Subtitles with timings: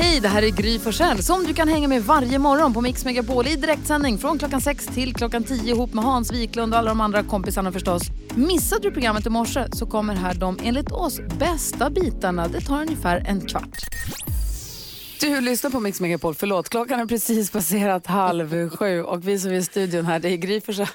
[0.00, 3.04] Hej, det här är Gry Forssell som du kan hänga med varje morgon på Mix
[3.04, 6.88] Megapol i direktsändning från klockan 6 till klockan 10 ihop med Hans Wiklund och alla
[6.88, 8.02] de andra kompisarna förstås.
[8.34, 12.48] Missade du programmet i morse så kommer här de enligt oss bästa bitarna.
[12.48, 13.86] Det tar ungefär en kvart.
[15.20, 16.34] Du lyssnar på Mix Megapol.
[16.34, 20.28] Förlåt, klockan är precis passerat halv sju och vi som är i studion här, det
[20.28, 20.86] är Gry Forssell.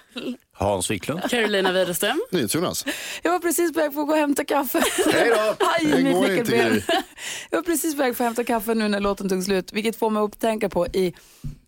[0.56, 1.22] Hans Wiklund.
[1.30, 2.22] Carolina Widerström.
[2.32, 2.86] NyhetsJonas.
[3.22, 4.84] Jag var precis på väg för att gå och hämta kaffe.
[5.14, 5.56] Hej då!
[5.80, 6.82] Aj, Det mitt går inte, nyckelben.
[7.50, 9.96] Jag var precis på väg för att hämta kaffe nu när låten tog slut, vilket
[9.96, 11.14] får mig att tänka på i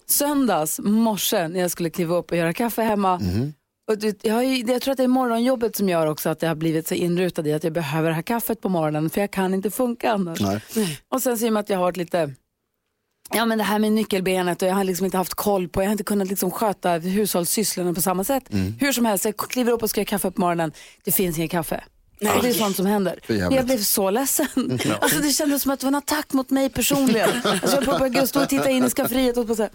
[0.08, 3.20] söndags morse när jag skulle kliva upp och göra kaffe hemma.
[3.20, 3.54] Mhm.
[3.88, 6.56] Och du, jag, jag tror att det är morgonjobbet som gör också att jag har
[6.56, 9.72] blivit så inrutad i att jag behöver ha kaffet på morgonen för jag kan inte
[9.72, 10.40] funka annars.
[10.42, 11.00] Nej.
[11.10, 12.34] Och sen så i och med att jag har varit lite
[13.34, 15.88] Ja men det här med nyckelbenet och jag har liksom inte haft koll på, jag
[15.88, 18.54] har inte kunnat liksom sköta hushållssysslorna på samma sätt.
[18.54, 18.74] Mm.
[18.80, 20.72] Hur som helst, jag kliver upp och ska göra kaffe på morgonen,
[21.04, 21.84] det finns inget kaffe.
[22.36, 23.20] Och det är sånt som händer.
[23.28, 24.80] Jag blev så ledsen.
[25.02, 27.30] Alltså, det kändes som att det var en attack mot mig personligen.
[27.44, 29.72] Alltså, jag började stå och titta in i skafferiet och bara så här,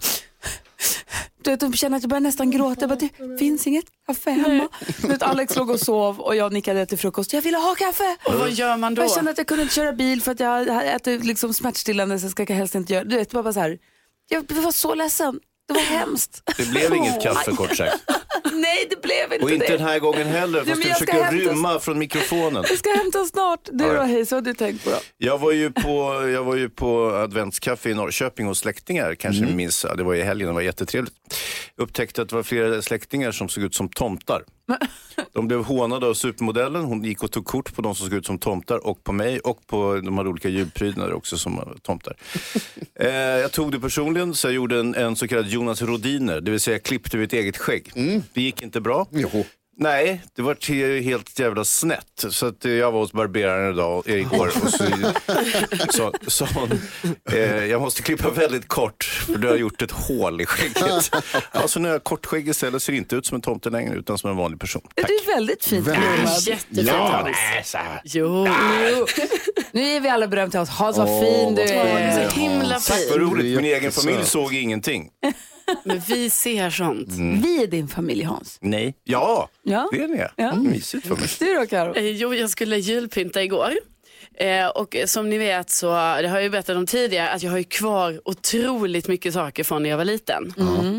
[1.43, 2.81] du vet, jag känner att jag börjar nästan gråta.
[2.81, 4.69] Jag bara, det finns inget kaffe hemma.
[5.03, 7.33] Vet, Alex låg och sov och jag nickade till frukost.
[7.33, 8.17] Jag ville ha kaffe.
[8.25, 9.01] Och vad gör man då?
[9.01, 12.25] Jag kände att jag kunde inte köra bil för att jag äter liksom smärtstillande så
[12.25, 13.09] jag ska helst inte göra det.
[13.09, 13.77] Du vet, bara så här,
[14.29, 15.39] jag var så ledsen.
[15.73, 16.43] Det var hemskt.
[16.57, 17.97] Det blev inget kaffe kort sagt.
[18.53, 19.77] Nej, det blev inte Och inte det.
[19.77, 20.63] den här gången heller.
[20.65, 22.63] Fast du jag ska försöker hämta- rymma från mikrofonen.
[22.69, 23.59] Jag ska hämta snart.
[23.71, 24.95] Du då, hej, så har du tänkt på då?
[25.17, 29.15] Jag var ju på, jag var ju på adventskaffe i Norrköping hos släktingar.
[29.15, 31.13] Kanske ni minns, ja, det var i helgen, det var jättetrevligt.
[31.77, 34.43] Upptäckte att det var flera släktingar som såg ut som tomtar.
[35.33, 36.83] De blev hånade av supermodellen.
[36.83, 39.39] Hon gick och tog kort på de som såg ut som tomtar och på mig
[39.39, 42.15] och på de hade olika julprydnader också som tomtar.
[42.95, 46.51] eh, jag tog det personligen så jag gjorde en, en så kallad Jonas Rodiner, det
[46.51, 47.91] vill säga klippte mitt eget skägg.
[48.33, 49.07] Det gick inte bra.
[49.11, 49.45] Jo.
[49.77, 52.25] Nej, det var helt jävla snett.
[52.29, 54.83] Så att jag var hos barberaren idag, igår och så
[55.89, 56.71] sa så, hon,
[57.31, 61.11] eh, jag måste klippa väldigt kort för du har gjort ett hål i skägget.
[61.51, 64.17] Alltså när jag har kortskägg istället ser det inte ut som en tomte längre utan
[64.17, 64.81] som en vanlig person.
[64.95, 65.07] Tack.
[65.07, 65.87] Du är väldigt fint.
[65.87, 67.27] Jättefint Ja.
[67.73, 68.01] Nej.
[68.03, 68.47] Jo.
[69.71, 70.69] Nu är vi alla beröm till oss.
[70.69, 72.29] Hans, vad Åh, fin du är är.
[72.29, 73.15] så himla Tack vad fint.
[73.31, 75.09] roligt, min egen familj såg ingenting.
[75.83, 77.09] Men vi ser sånt.
[77.43, 78.57] Vi är din familj, Hans.
[78.61, 79.89] Nej, ja, Ja.
[79.91, 80.23] det är ni.
[80.35, 80.55] Ja.
[80.55, 81.27] Mysigt för mig.
[81.39, 81.95] Du då, Karo?
[81.95, 83.71] Eh, Jo, jag skulle julpynta igår.
[84.37, 87.51] Eh, och som ni vet så, det har jag ju berättat om tidigare, att jag
[87.51, 90.53] har ju kvar otroligt mycket saker från när jag var liten.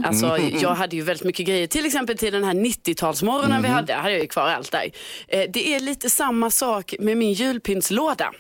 [0.06, 3.94] Alltså, jag hade ju väldigt mycket grejer, till exempel till den här 90-talsmorgonen vi hade,
[3.94, 4.90] hade jag ju kvar allt där.
[5.28, 8.32] Eh, det är lite samma sak med min julpyntslåda.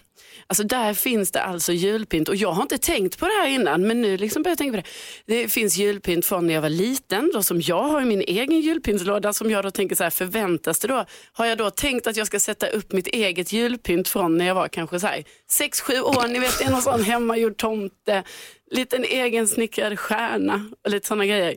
[0.52, 3.86] Alltså där finns det alltså julpynt och jag har inte tänkt på det här innan
[3.86, 5.42] men nu liksom börjar jag tänka på det.
[5.42, 8.60] Det finns julpynt från när jag var liten då som jag har i min egen
[8.60, 11.04] julpyntslåda som jag då tänker så här förväntas det då?
[11.32, 14.54] Har jag då tänkt att jag ska sätta upp mitt eget julpynt från när jag
[14.54, 18.22] var kanske så här 6-7 år, ni vet någon sån hemmagjord tomte,
[18.70, 21.56] liten egen snickrad stjärna och lite sådana grejer.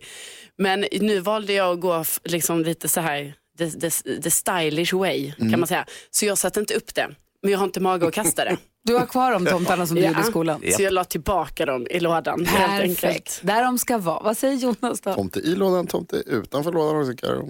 [0.57, 3.89] Men nu valde jag att gå liksom lite så här the, the,
[4.21, 5.85] the stylish way kan man säga.
[6.11, 7.15] Så jag satte inte upp det.
[7.45, 8.57] Men jag har inte mage att kasta det.
[8.83, 10.63] Du har kvar de tomtarna som du gjorde i skolan.
[10.75, 13.01] Så jag la tillbaka dem i lådan helt enkelt.
[13.01, 13.39] Perfekt.
[13.43, 14.23] Där de ska vara.
[14.23, 15.13] Vad säger Jonas då?
[15.13, 17.25] Tomte i lådan, tomte utanför lådan också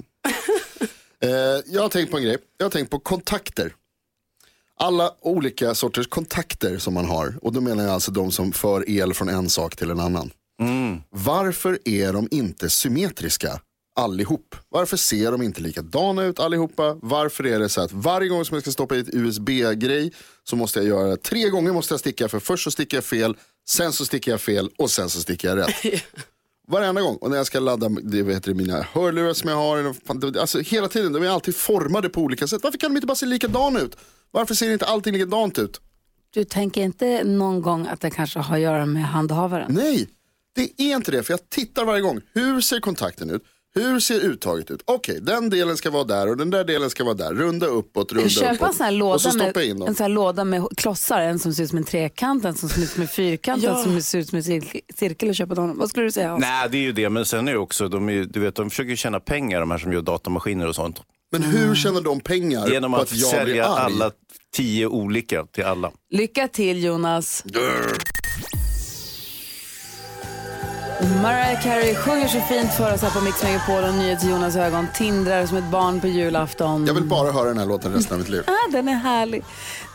[1.19, 1.29] eh,
[1.65, 2.37] jag har tänkt på en grej.
[2.57, 3.73] Jag har tänkt på kontakter.
[4.79, 7.37] Alla olika sorters kontakter som man har.
[7.41, 10.31] Och då menar jag alltså de som för el från en sak till en annan.
[11.09, 13.59] Varför är de inte symmetriska
[13.95, 14.55] allihop?
[14.69, 16.97] Varför ser de inte likadana ut allihopa?
[17.01, 20.13] Varför är det så att varje gång som jag ska stoppa i ett USB-grej
[20.43, 23.37] så måste jag göra tre gånger måste jag sticka för först så sticker jag fel,
[23.67, 26.03] sen så sticker jag fel och sen så sticker jag rätt.
[26.67, 27.15] Varenda gång.
[27.15, 29.95] Och när jag ska ladda det, vad heter det, mina hörlurar som jag har.
[30.39, 32.63] Alltså, hela tiden, de är alltid formade på olika sätt.
[32.63, 33.97] Varför kan de inte bara se likadana ut?
[34.31, 35.81] Varför ser inte allting likadant ut?
[36.33, 39.73] Du tänker inte någon gång att det kanske har att göra med handhavaren?
[39.73, 40.09] Nej,
[40.55, 41.23] det är inte det.
[41.23, 42.21] För jag tittar varje gång.
[42.33, 43.43] Hur ser kontakten ut?
[43.79, 44.81] Hur ser uttaget ut?
[44.85, 47.33] Okej, den delen ska vara där och den där delen ska vara där.
[47.33, 48.75] Runda uppåt, runda Köpa en uppåt.
[48.75, 49.87] sån här och låda så med, stoppa in dem.
[49.87, 51.21] en sån här låda med klossar.
[51.21, 53.83] En som ser ut som en trekant, en som ser ut som en fyrkant, en
[53.83, 55.77] som ser ut som en cir- cirkel och köpa dem.
[55.77, 56.41] Vad skulle du säga Hans?
[56.41, 57.09] Nej, det är ju det.
[57.09, 59.77] Men sen är det också, de, är, du vet, de försöker tjäna pengar de här
[59.77, 61.01] som gör datamaskiner och sånt.
[61.31, 63.93] Men hur tjänar de pengar Genom på att att blir sälja arg?
[63.93, 64.11] alla
[64.55, 65.91] tio olika till alla.
[66.13, 67.43] Lycka till Jonas.
[71.09, 75.45] Mariah Carey sjunger så fint för oss här på Mix Megapol och NyhetsJonas ögon tindrar
[75.45, 76.85] som ett barn på julafton.
[76.87, 78.43] Jag vill bara höra den här låten resten av mitt liv.
[78.47, 79.43] Ah, den är härlig.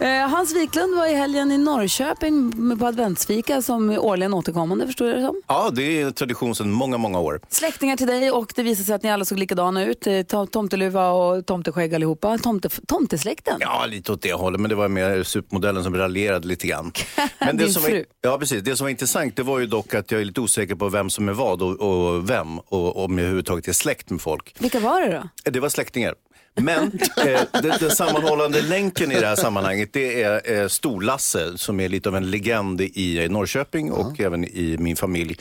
[0.01, 4.87] Eh, Hans Wiklund var i helgen i Norrköping med- på adventsfika som är årligen återkommande
[4.87, 5.43] förstår jag det som.
[5.47, 7.41] Ja, det är en tradition sedan många, många år.
[7.49, 10.07] Släktingar till dig och det visade sig att ni alla såg likadana ut.
[10.07, 12.39] Eh, tom- Tomteluva och tomteskägg allihopa.
[12.39, 13.57] Tomte, tomtesläkten.
[13.61, 16.93] Ja, lite åt det hållet, men det var mer supermodellen som raljerade lite grann.
[17.39, 17.93] Men det Din som fru.
[18.23, 18.63] Var, ja, precis.
[18.63, 21.00] Det som var intressant det var ju dock att jag är lite osäker på vem
[21.09, 24.55] som är vad och, och vem och om jag överhuvudtaget är släkt med folk.
[24.59, 25.51] Vilka var det då?
[25.51, 26.15] Det var släktingar.
[26.55, 26.83] Men
[27.27, 31.89] eh, den, den sammanhållande länken i det här sammanhanget det är eh, Stor-Lasse som är
[31.89, 35.39] lite av en legend i Norrköping och även i min familj.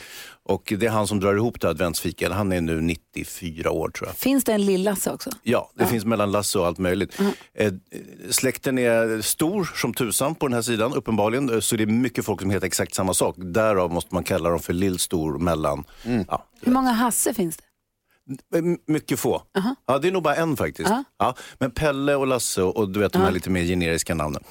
[0.50, 2.32] Och det är han som drar ihop det här adventsfikat.
[2.32, 4.16] Han är nu 94 år tror jag.
[4.16, 5.30] Finns det en lillasse också?
[5.42, 7.18] Ja, det finns mellan Lasse och allt möjligt.
[7.54, 7.72] Eh,
[8.30, 11.50] släkten är stor som tusan på den här sidan uppenbarligen.
[11.54, 13.34] Eh, Så det är mycket folk som heter exakt samma sak.
[13.38, 15.84] Därav måste man kalla dem för lillstor, mellan.
[16.28, 17.62] Ja, Hur många Hasse finns det?
[18.86, 19.42] Mycket få.
[19.86, 20.90] Ja, det är nog bara en faktiskt.
[20.90, 21.04] Ja.
[21.18, 24.42] Ja, men Pelle och Lasse och, och du vet de här lite mer generiska namnen.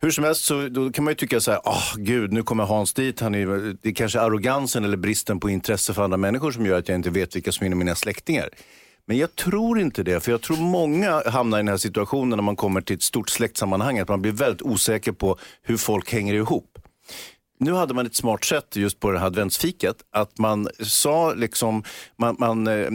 [0.00, 2.64] Hur som helst så då kan man ju tycka så här, åh gud nu kommer
[2.64, 3.20] Hans dit.
[3.20, 3.46] Han är,
[3.82, 6.94] det är kanske arrogansen eller bristen på intresse för andra människor som gör att jag
[6.94, 8.48] inte vet vilka som är mina släktingar.
[9.06, 12.42] Men jag tror inte det, för jag tror många hamnar i den här situationen när
[12.42, 16.34] man kommer till ett stort släktsammanhang, att man blir väldigt osäker på hur folk hänger
[16.34, 16.78] ihop.
[17.58, 19.96] Nu hade man ett smart sätt just på det här adventsfikat.
[20.12, 21.84] Att man sa liksom,
[22.18, 22.88] man, man eh,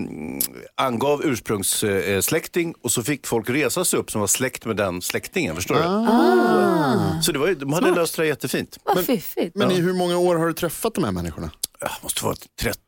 [0.75, 5.55] angav ursprungssläkting och så fick folk resa sig upp som var släkt med den släktingen.
[5.55, 5.81] Förstår du?
[7.23, 8.77] Så det var, de hade löst det jättefint.
[8.83, 9.55] Vad fiffigt.
[9.55, 11.51] Men i hur många år har du träffat de här människorna?
[11.81, 12.35] Ja, måste vara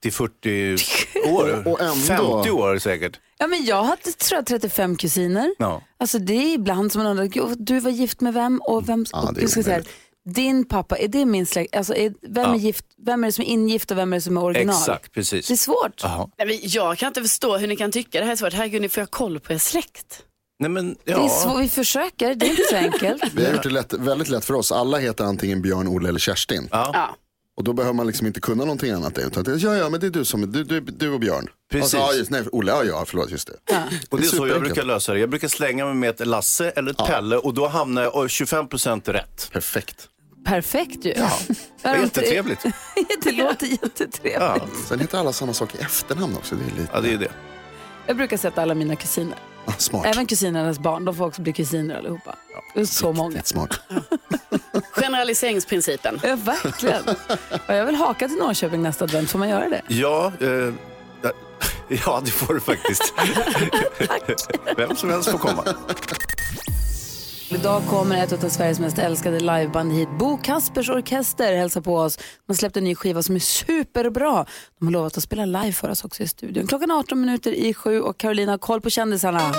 [0.03, 1.67] 30-40 år.
[1.67, 1.95] Och ändå-
[2.43, 3.19] 50 år säkert.
[3.37, 5.55] Ja, men jag hade tror jag, 35 kusiner.
[5.57, 5.81] Ja.
[5.99, 8.61] Alltså, det är ibland som man undrar, "Gud, du var gift med vem?
[8.61, 9.83] Och vem Ja, och det är
[10.29, 11.75] din pappa, är det min släkt?
[11.75, 12.53] Alltså, är, vem, Ja.
[12.55, 14.75] är gift, vem är det som är ingift och vem är det som är original?
[14.75, 15.47] Exakt, precis.
[15.47, 16.03] Det är svårt.
[16.37, 18.53] Nej, men jag kan inte förstå hur ni kan tycka det här är svårt.
[18.53, 20.23] Herregud, ni får ha koll på er släkt.
[20.59, 21.29] Nej, men, Det är ja.
[21.29, 21.61] svårt.
[21.61, 23.23] Vi försöker, det är inte så enkelt.
[23.33, 24.71] Vi har gjort det lätt, väldigt lätt för oss.
[24.71, 26.67] Alla heter antingen Björn, Olle eller Kerstin.
[26.71, 27.15] Ja.
[27.57, 29.17] Och då behöver man liksom inte kunna någonting annat.
[29.17, 31.47] Utan det, ja, ja, men det är du, som, du, du, du och Björn.
[31.71, 31.83] Precis.
[31.83, 33.75] Och så, ja, just, nej, Olle, ja, ja, förlåt, just det.
[34.09, 35.19] Och det är så jag brukar lösa det.
[35.19, 39.11] Jag brukar slänga mig med ett Lasse eller ett Pelle och då hamnar jag 25%
[39.11, 39.49] rätt.
[39.51, 40.07] Perfekt.
[40.45, 41.13] Perfekt ju.
[41.17, 41.31] Ja.
[41.81, 42.59] Det är jättetrevligt.
[43.23, 44.33] det låter jättetrevligt.
[44.39, 46.55] Ja, Sen heter alla samma sak i efternamn också.
[46.55, 47.31] Det är lite ja det är det.
[48.07, 49.37] Jag brukar sätta alla mina kusiner.
[49.65, 50.05] ah, smart.
[50.05, 52.35] Även kusinernas barn, de får också bli kusiner allihopa.
[52.73, 53.41] Det är så många.
[53.43, 53.79] Smart.
[54.91, 56.19] Generaliseringsprincipen.
[56.23, 57.03] Ja, verkligen.
[57.67, 59.81] Och jag vill haka till Norrköping nästa advent, får man göra det?
[59.87, 60.73] Ja, eh,
[62.05, 63.13] ja det får du faktiskt.
[64.77, 65.63] Vem som helst får komma.
[67.53, 70.09] Idag kommer ett av Sveriges mest älskade liveband hit.
[70.19, 72.17] Bo Kaspers Orkester hälsar på oss.
[72.17, 74.45] De har släppt en ny skiva som är superbra.
[74.81, 76.67] De har lovat att spela live för oss också i studion.
[76.67, 79.53] Klockan 18 minuter i sju och Carolina har koll på kändisarna.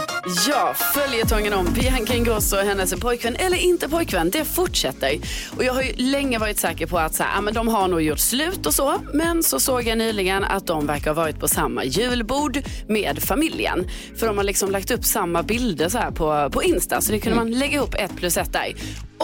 [0.49, 5.19] Ja, följetongen om Bianca Ingrosso och hennes pojkvän eller inte pojkvän, det fortsätter.
[5.57, 7.89] Och jag har ju länge varit säker på att så här, ja, men de har
[7.89, 8.95] nog gjort slut och så.
[9.15, 12.59] Men så såg jag nyligen att de verkar ha varit på samma julbord
[12.89, 13.87] med familjen.
[14.17, 17.01] För de har liksom lagt upp samma bilder så här på, på Insta.
[17.01, 18.75] Så det kunde man lägga ihop ett plus ett där.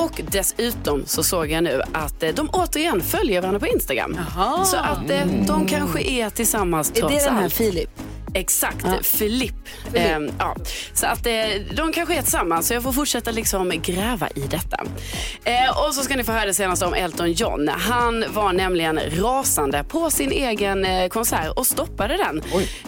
[0.04, 4.18] Och dessutom så såg jag nu att eh, de återigen följer varandra på Instagram.
[4.64, 7.52] Så att eh, de kanske är tillsammans Är trots det den här allt.
[7.52, 7.90] Filip?
[8.34, 9.54] Exakt, Filip.
[9.94, 10.56] Ehm, ja.
[10.94, 11.32] Så att eh,
[11.76, 14.84] de kanske är tillsammans så jag får fortsätta liksom gräva i detta.
[15.44, 17.69] Eh, och så ska ni få höra det senaste om Elton John.
[17.69, 22.43] Han var nämligen rasande på sin egen eh, konsert och stoppade den.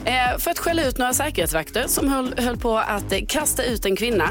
[0.05, 3.85] Eh, för att skälla ut några säkerhetsvakter som höll, höll på att eh, kasta ut
[3.87, 4.29] en kvinna.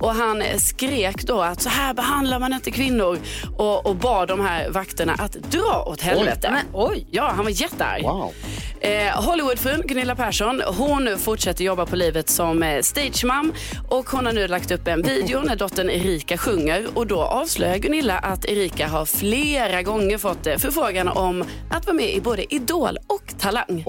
[0.00, 3.18] Och han eh, skrek då att så här behandlar man inte kvinnor
[3.56, 6.50] och, och bad de här vakterna att dra åt helvete.
[6.52, 7.06] Men, oj.
[7.10, 8.02] Ja, han var jättearg.
[8.02, 8.32] Wow.
[8.80, 13.52] Eh, Hollywoodfrun Gunilla Persson, hon fortsätter jobba på livet som eh, stagemam
[13.88, 17.78] och hon har nu lagt upp en video när dottern Erika sjunger och då avslöjar
[17.78, 22.54] Gunilla att Erika har flera gånger fått eh, förfrågan om att vara med i både
[22.54, 23.84] Idol och Talang.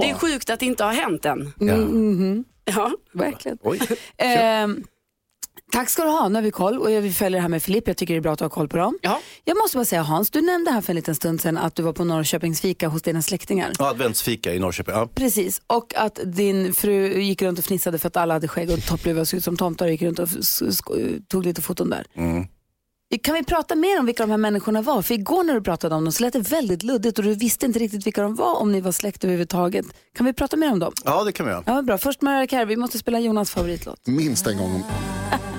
[0.00, 1.52] Det är sjukt att det inte har hänt än.
[1.58, 1.76] Ja.
[2.64, 2.90] Ja.
[3.12, 3.58] Verkligen.
[3.62, 3.80] Oj.
[4.18, 4.84] Ehm,
[5.72, 7.88] tack ska du ha, nu har vi koll och vi följer det här med Filip.
[7.88, 8.98] Jag tycker det är bra att du har koll på dem.
[9.02, 9.20] Ja.
[9.44, 11.82] Jag måste bara säga Hans, du nämnde här för en liten stund sedan att du
[11.82, 13.72] var på Norrköpings fika hos dina släktingar.
[13.78, 14.94] Ja, adventsfika i Norrköping.
[14.94, 15.08] Ja.
[15.14, 18.86] Precis, och att din fru gick runt och fnissade för att alla hade skägg och
[18.86, 20.28] toppluva och såg ut som tomtar och gick runt och
[21.28, 22.06] tog lite foton där.
[23.22, 25.02] Kan vi prata mer om vilka de här människorna var?
[25.02, 27.66] För igår när du pratade om dem så lät det väldigt luddigt och du visste
[27.66, 29.86] inte riktigt vilka de var om ni var släkt överhuvudtaget.
[30.16, 30.92] Kan vi prata mer om dem?
[31.04, 31.62] ja, det kan vi göra.
[31.66, 31.98] Ja, bra.
[31.98, 34.06] Först Mariah Carey, vi måste spela Jonas favoritlåt.
[34.06, 34.84] Minst en gång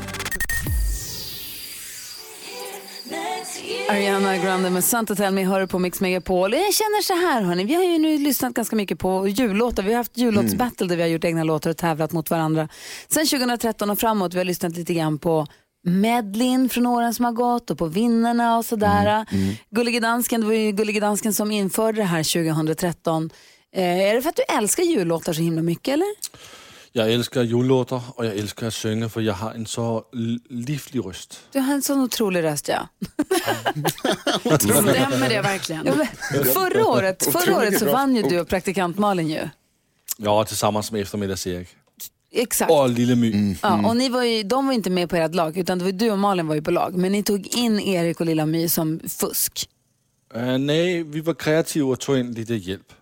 [3.89, 6.53] Ariana Grande med Santa Tell Me hör på Mix Megapol.
[6.53, 9.83] Jag känner så här hörni, vi har ju nu lyssnat ganska mycket på jullåtar.
[9.83, 12.69] Vi har haft jullåtsbattle där vi har gjort egna låtar och tävlat mot varandra.
[13.07, 15.47] Sen 2013 och framåt, vi har lyssnat lite grann på
[15.85, 19.25] medlin från åren som har gått och på vinnarna och sådär.
[19.69, 23.29] Gullige Dansken, det var ju Gullige Dansken som införde det här 2013.
[23.75, 26.07] Eh, är det för att du älskar jullåtar så himla mycket eller?
[26.95, 30.03] Jag älskar jullåtar och jag älskar att sjunga för jag har en så
[30.49, 31.39] livlig röst.
[31.51, 32.87] Du har en sån otrolig röst ja.
[34.59, 35.85] Stämmer det verkligen?
[35.85, 36.07] ja men,
[36.45, 39.49] förra året, förra året så vann ju du och praktikant Malin ju.
[40.17, 41.67] Ja, tillsammans med eftermiddags-Erik.
[42.31, 42.71] Exakt.
[42.71, 43.55] Och Lille My.
[43.61, 45.91] Ja, och ni var ju, de var inte med på ert lag, utan det var
[45.91, 46.95] du och Malin var ju på lag.
[46.97, 49.69] Men ni tog in Erik och Lilla My som fusk.
[50.35, 52.93] Uh, nej, vi var kreativa och tog in lite hjälp.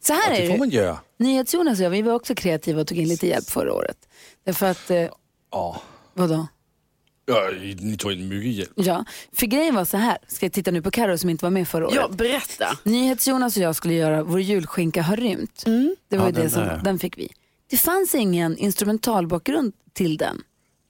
[0.00, 0.48] Så här Och det.
[0.48, 0.98] får man göra.
[1.20, 3.96] NyhetsJonas och jag, vi var också kreativa och tog in lite hjälp förra året.
[4.44, 5.08] Därför att, eh,
[5.50, 5.82] Ja.
[6.14, 6.46] vadå?
[7.26, 7.50] Ja,
[7.80, 8.70] ni tog in mycket hjälp.
[8.74, 11.50] Ja, för grejen var så här, ska jag titta nu på Karo som inte var
[11.50, 11.96] med förra året.
[11.96, 12.78] Ja, berätta.
[12.84, 15.64] NyhetsJonas och jag skulle göra Vår julskinka har rymt.
[16.08, 17.28] Det var ju det som, den fick vi.
[17.70, 20.42] Det fanns ingen instrumentalbakgrund till den.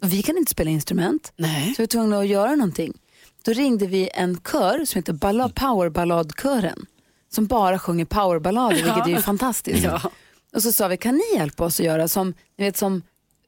[0.03, 1.33] Och vi kan inte spela instrument.
[1.37, 1.75] Nej.
[1.75, 2.93] Så vi var tvungna att göra någonting.
[3.45, 6.87] Då ringde vi en kör som heter Balla Powerballadkören.
[7.33, 9.87] Som bara sjunger powerballader, vilket är ju fantastiskt.
[10.55, 13.03] Och så sa vi, kan ni hjälpa oss att göra som, ni vet, som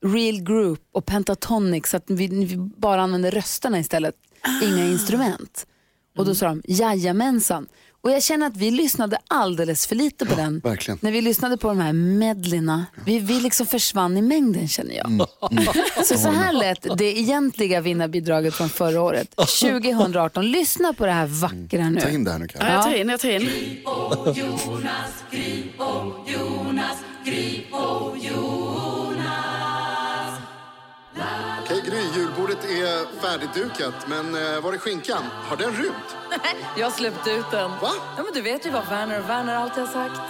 [0.05, 4.15] Real Group och Pentatonic så att vi, vi bara använder rösterna istället,
[4.63, 5.67] inga instrument.
[6.17, 7.67] Och då sa de, jajamensan.
[8.05, 10.61] Och jag känner att vi lyssnade alldeles för lite på den.
[10.61, 10.99] verkligen.
[11.03, 15.27] När vi lyssnade på de här medleyna, vi, vi liksom försvann i mängden känner jag.
[16.07, 20.47] Så så här lät det egentliga vinnarbidraget från förra året, 2018.
[20.51, 22.01] Lyssna på det här vackra nu.
[22.01, 22.67] Ta in det här nu Karin.
[22.67, 23.51] Ja, jag tar in, jag tar in.
[32.83, 35.23] Är färdigdukat, men eh, var är skinkan?
[35.49, 36.17] Har den rymt?
[36.77, 37.71] Jag har släppt ut den.
[37.71, 37.91] Va?
[38.17, 40.21] Ja, men du vet ju vad Werner och Werner alltid har sagt.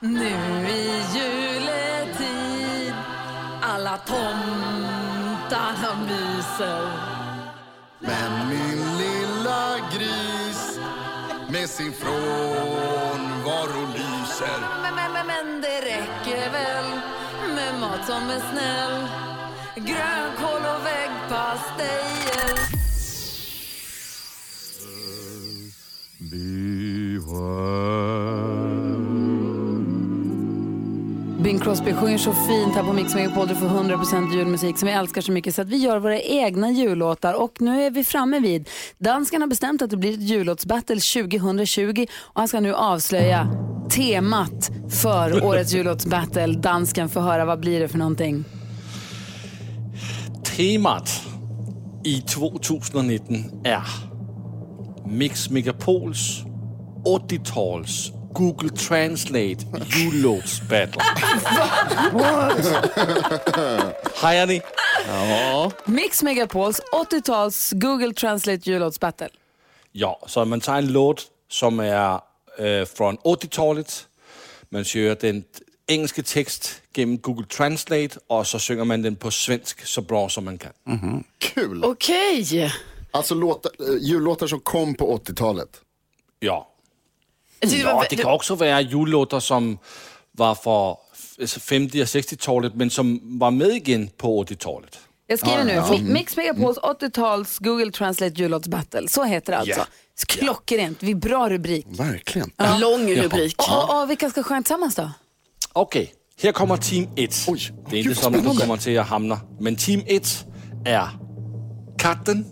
[0.00, 2.94] Nu i juletid
[3.62, 6.88] alla tomtarna myser.
[7.98, 10.78] Men min lilla gris
[11.50, 13.11] med sin frånvaro
[17.82, 19.08] mat som är snäll
[19.74, 22.21] Grönkål och väggpastej.
[31.62, 33.48] Crosby sjunger så fint här på Mix Megapol.
[33.48, 36.70] Du får 100% julmusik som vi älskar så mycket så att vi gör våra egna
[36.70, 37.34] jullåtar.
[37.34, 42.06] Och nu är vi framme vid, danskarna har bestämt att det blir ett jullåtsbattle 2020
[42.20, 43.48] och han ska nu avslöja
[43.90, 44.70] temat
[45.02, 46.46] för årets jullåtsbattle.
[46.46, 48.44] Dansken får höra, vad blir det för någonting?
[50.56, 51.22] Temat
[52.04, 53.86] i 2019 är
[55.06, 56.42] Mix Megapols
[57.04, 61.02] 80-tals Google Translate jullåtsbattle.
[64.14, 64.62] Hajar ni?
[65.84, 69.28] Mix Megapols 80-tals Google Translate jullåtsbattle.
[69.92, 72.20] Ja, så man tar en låt som är
[72.58, 74.06] äh, från 80-talet.
[74.68, 75.44] Man kör den
[75.86, 80.44] engelska text genom Google Translate och så sjunger man den på svensk så bra som
[80.44, 80.72] man kan.
[81.38, 81.84] Kul!
[81.84, 82.72] Okej.
[83.10, 85.68] Alltså låtar, eh, jullåtar som kom på 80-talet.
[86.40, 86.68] Ja.
[87.62, 89.78] Tyckte det Ja, det kan också vara jullåtar som
[90.32, 90.96] var från
[91.60, 94.98] 50 och 60-talet men som var med igen på 80-talet.
[95.26, 99.08] Jag skriver nu, Mi- Mix Megapols 80-tals Google Translate jullåtsbattle.
[99.08, 99.80] Så heter det alltså.
[99.80, 99.86] Ja.
[100.28, 101.86] Klockrent, vi bra rubrik.
[101.88, 102.50] Verkligen.
[102.80, 103.54] Lång rubrik.
[103.58, 105.10] Och, och, och vilka ska sjunga tillsammans då?
[105.72, 107.34] Okej, här kommer Team 1.
[107.48, 109.40] Oj, Det är inte som du kommer till att hamna.
[109.60, 110.44] Men Team 1
[110.86, 111.08] är
[111.98, 112.44] Katten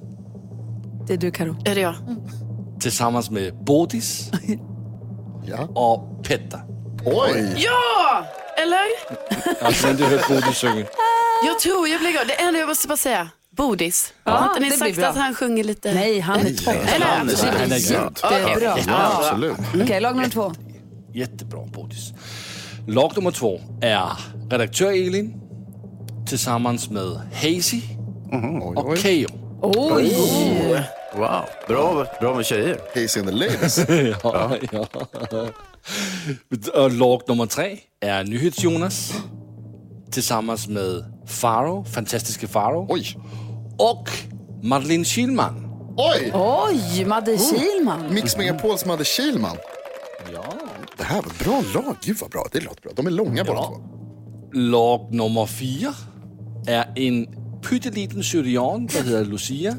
[1.07, 1.57] Det är du Karo.
[1.65, 1.95] Är det jag?
[2.81, 4.31] tillsammans med Bodis
[5.45, 5.59] Ja.
[5.75, 6.61] och Petter.
[7.05, 7.55] Oj!
[7.57, 8.27] Ja!
[8.63, 8.85] Eller?
[9.61, 10.85] Jag har inte hört Bodis sjunga.
[11.47, 12.29] Jag tror jag blir glad.
[12.29, 13.29] Det enda jag måste bara säga.
[13.51, 14.13] Bodis.
[14.25, 15.95] Ja, har inte det ni blir sagt att han sjunger lite?
[15.95, 16.89] Nej, han är toppen.
[16.95, 17.07] Eller?
[17.07, 18.79] Han är Jättebra.
[18.87, 19.57] Ja, absolut.
[19.83, 20.53] Okej, lag nummer två.
[21.15, 22.13] Jättebra Bodis.
[22.89, 24.09] Lag nummer två är
[24.51, 25.41] redaktör Elin
[26.29, 27.81] tillsammans med Hazy
[28.63, 28.99] Oj, och.
[28.99, 29.29] Keyyo.
[29.63, 30.13] Oj!
[31.15, 32.79] Wow, bra, bra med tjejer.
[32.95, 33.79] Hazy and the ladies.
[34.23, 34.87] Ja, ja.
[36.85, 39.13] Och lag nummer tre är NyhetsJonas
[40.11, 43.17] tillsammans med Faro, fantastiska Faro Oj!
[43.79, 44.09] och
[44.63, 45.67] Madeleine Kihlman.
[45.97, 46.33] Oj!
[46.35, 48.15] Oj, Madde Kihlman.
[48.15, 49.57] Mix Megapols Madde Kihlman.
[50.35, 50.45] Ja.
[50.99, 51.97] Det här var bra lag.
[52.03, 52.47] Gud vad bra.
[52.53, 52.93] Det låter bra.
[52.97, 53.77] De är långa båda två.
[54.53, 55.95] Lag nummer fyra
[56.67, 57.27] är en
[57.63, 59.75] pytteliten syrian, der hedder Lucia,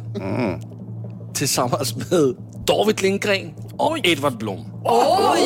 [1.33, 2.35] tillsammans med
[2.67, 4.65] David Lindgren och Edvard Blom.
[4.85, 5.39] Oj!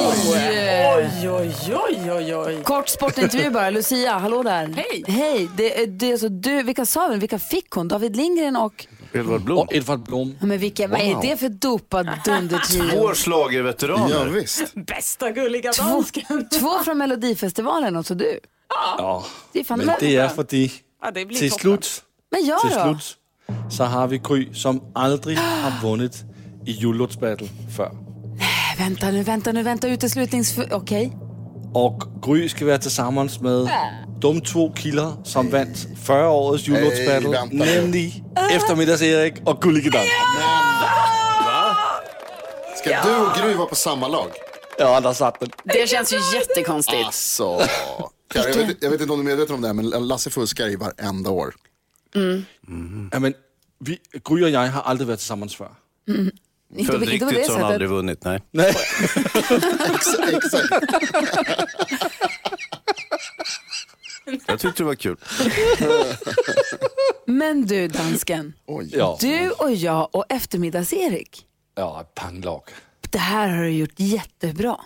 [0.97, 2.57] Oj, oj, oj, oj, oj.
[2.63, 3.69] Kort sportintervju bara.
[3.69, 4.67] Lucia, hallå där.
[4.75, 5.03] Hej.
[5.07, 5.49] Hej.
[5.57, 7.17] Det, är- det alltså du, vilka sa vi?
[7.17, 7.87] Vilka fick hon?
[7.87, 8.85] David Lindgren och...
[9.13, 9.57] Edvard Blom.
[9.57, 10.35] Och Edvard Blom.
[10.41, 12.99] Men vilka, vad är det för dopad dundertrio?
[13.01, 14.09] Vår schlagerveteran.
[14.09, 14.73] Ja, visst.
[14.73, 16.49] Bästa gulliga Två, dansken.
[16.59, 18.39] två från Melodifestivalen och så du.
[18.97, 20.71] Ja, Det är fan men det är fordi
[21.03, 21.61] Ja, det blir till toppen.
[21.61, 22.83] slut, Men jag till då?
[22.83, 23.17] slut
[23.71, 26.23] så har vi Gry som aldrig har vunnit
[26.65, 27.91] i jullåtsbattle förr.
[28.39, 30.57] Äh, Vänta nu, vänta nu, vänta uteslutnings...
[30.71, 31.17] Okej.
[31.73, 33.69] Och Gry ska vara tillsammans med
[34.19, 37.65] de två killar som vann förra årets vänta nu.
[37.65, 39.91] nämligen Eftermiddags-Erik och Gullige.
[42.77, 44.27] Ska du och Gry vara på samma lag?
[44.79, 45.49] Ja, där satt den.
[45.63, 47.05] Det känns ju jättekonstigt.
[47.05, 47.61] Alltså.
[48.33, 50.67] Jag, vet, jag vet inte om du är medveten om det här, men Lasse fuskar
[50.67, 51.53] i varenda år.
[53.11, 53.33] Ja, men
[53.79, 55.69] vi, Gry och jag har aldrig varit tillsammans förr.
[56.07, 58.41] Inte, inte på det Följdriktigt så har han aldrig vunnit, nej.
[58.51, 58.69] Nej.
[59.93, 60.33] Exakt.
[60.33, 60.73] exakt.
[64.47, 65.17] Jag tyckte det var kul.
[67.25, 68.53] Men du, dansken.
[68.65, 68.89] Oj.
[68.93, 71.45] Ja, Du och jag och eftermiddags-Erik.
[71.75, 72.61] ja panglag.
[73.09, 74.79] Det här har du gjort jättebra.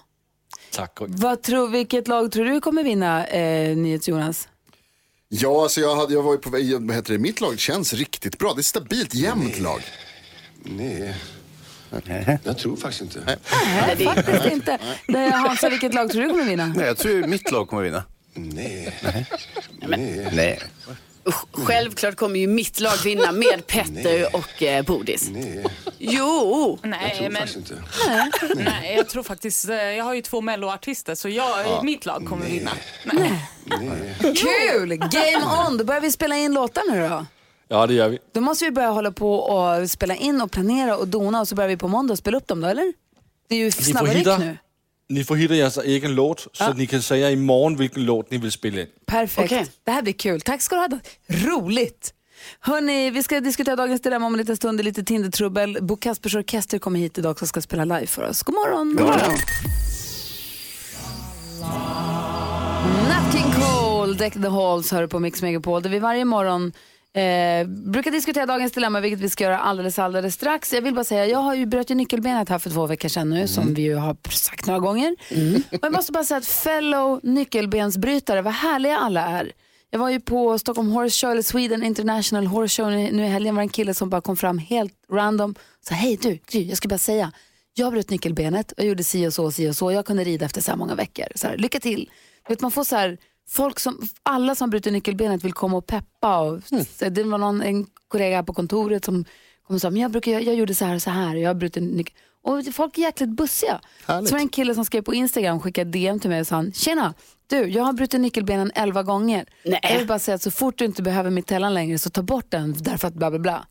[0.71, 0.97] Tack.
[0.99, 4.47] Vad tror, vilket lag tror du kommer vinna, eh, NyhetsJonas?
[5.31, 7.93] Ja, alltså jag, hade, jag var ju på väg, vad heter det, mitt lag känns
[7.93, 8.53] riktigt bra.
[8.53, 9.81] Det är ett stabilt, jämnt lag.
[10.63, 11.15] Nej,
[12.43, 13.37] jag tror faktiskt inte.
[13.85, 14.77] Nej, faktiskt inte.
[15.07, 16.73] Nej, Hansa, vilket lag tror du kommer vinna?
[16.75, 18.03] Nej, jag tror mitt lag kommer vinna.
[18.33, 18.99] Nej.
[20.31, 20.61] Nej.
[20.89, 20.97] Usch,
[21.51, 25.29] Självklart kommer ju mitt lag vinna med Petter och eh, Bodis.
[25.29, 25.65] Nej,
[25.97, 27.83] Jo, jag Nej, tror men faktiskt inte.
[28.55, 32.45] nej, jag tror faktiskt, eh, jag har ju två melloartister så jag, mitt lag kommer
[32.45, 32.71] vinna.
[34.19, 34.95] Kul!
[34.97, 35.77] Game on!
[35.77, 37.25] Då börjar vi spela in låtar nu då.
[37.67, 38.19] Ja, det gör vi.
[38.31, 41.55] Då måste vi börja hålla på och spela in och planera och dona och så
[41.55, 42.93] börjar vi på måndag spela upp dem då, eller?
[43.49, 44.57] Det är ju får snabba ryck hitta- nu.
[45.09, 48.37] Ni får hitta er egen låt, så att ni kan säga imorgon vilken låt ni
[48.37, 48.87] vill spela in.
[49.05, 49.51] Perfekt.
[49.51, 49.65] Okej.
[49.83, 50.41] Det här blir kul.
[50.41, 50.99] Tack ska du ha.
[51.27, 52.13] Roligt!
[52.59, 54.77] Hörni, vi ska diskutera dagens dilemma om en liten stund.
[54.79, 55.77] Det är lite Tindertrubbel.
[55.81, 58.43] Bo Kaspers Orkester kommer hit idag och ska spela live för oss.
[58.43, 58.95] God morgon!
[58.95, 59.37] God morgon.
[63.09, 66.71] Nat King Cole, Deck the Halls, hör du på Mix Megapol där vi varje morgon
[67.15, 70.73] eh, brukar diskutera dagens dilemma, vilket vi ska göra alldeles, alldeles strax.
[70.73, 73.29] Jag vill bara säga, jag har ju bröt ju nyckelbenet här för två veckor sedan
[73.29, 75.15] nu, som vi ju har sagt några gånger.
[75.71, 79.51] Och jag måste bara säga att fellow nyckelbensbrytare, vad härliga alla är.
[79.91, 83.55] Jag var ju på Stockholm Horse Show, eller Sweden International Horse Show nu i helgen,
[83.55, 85.55] var en kille som bara kom fram helt random.
[85.81, 87.31] Så hej du, Gry, jag ska bara säga,
[87.73, 89.91] jag bröt nyckelbenet och gjorde si och så, si och så.
[89.91, 91.25] Jag kunde rida efter så här många veckor.
[91.35, 92.09] Så här, lycka till.
[92.49, 93.17] Vet, man får så här,
[93.49, 96.39] folk som, alla som bryter nyckelbenet vill komma och peppa.
[96.39, 96.61] Och,
[96.99, 99.25] så, det var någon, en kollega på kontoret som
[99.67, 101.35] kom och sa, men jag, brukar, jag, jag gjorde så här och så här.
[101.35, 102.15] Jag bröt nyckel...
[102.43, 103.81] Och folk är jäkligt bussiga.
[104.07, 104.29] Härligt.
[104.29, 107.13] Så var en kille som skrev på Instagram, skickade DM till mig och sa, tjena,
[107.47, 109.45] du, jag har brutit nyckelbenen 11 gånger.
[109.65, 109.79] Nej.
[109.83, 112.45] Jag vill bara säga att så fort du inte behöver mittellan längre så ta bort
[112.49, 113.65] den därför att bla bla bla.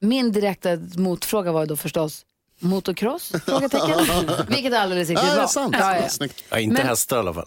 [0.00, 2.26] Min direkta motfråga var då förstås
[2.60, 3.32] motocross?
[3.46, 3.98] Frågetecken.
[4.48, 5.76] Vilket är alldeles riktigt Ja, är sant.
[5.78, 6.08] Ja, ja.
[6.08, 6.44] Snyggt.
[6.50, 7.46] Ja, inte Men- hästar i alla fall.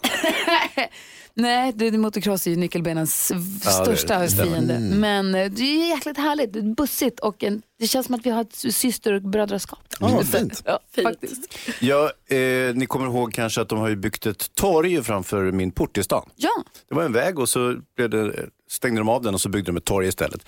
[1.36, 3.32] Nej, det, motocross är ju nyckelbenens
[3.64, 4.78] Ja, största det fiende.
[4.80, 8.26] Men eh, det är jäkligt härligt, det är bussigt och en, det känns som att
[8.26, 9.78] vi har ett syster och brödraskap.
[10.00, 10.62] Ja, fint.
[10.64, 11.08] Ja, Fint.
[11.08, 11.54] faktiskt.
[11.80, 15.70] Ja, eh, ni kommer ihåg kanske att de har ju byggt ett torg framför min
[15.70, 16.28] port i stan.
[16.36, 16.50] Ja,
[16.88, 19.68] Det var en väg och så blev det, stängde de av den och så byggde
[19.72, 20.46] de ett torg istället.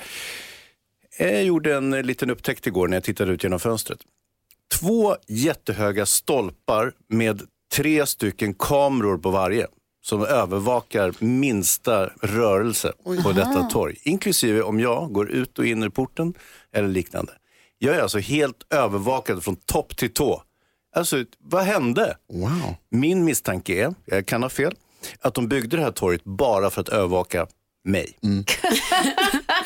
[1.19, 3.99] Jag gjorde en liten upptäckt igår när jag tittade ut genom fönstret.
[4.81, 7.43] Två jättehöga stolpar med
[7.75, 9.67] tre stycken kameror på varje
[10.07, 12.93] som övervakar minsta rörelse
[13.23, 13.99] på detta torg.
[14.03, 16.35] Inklusive om jag går ut och in i porten
[16.73, 17.33] eller liknande.
[17.79, 20.43] Jag är alltså helt övervakad från topp till tå.
[20.97, 22.17] Alltså, vad hände?
[22.33, 22.75] Wow.
[22.91, 24.75] Min misstanke är, jag kan ha fel,
[25.21, 27.47] att de byggde det här torget bara för att övervaka
[27.87, 28.19] mig.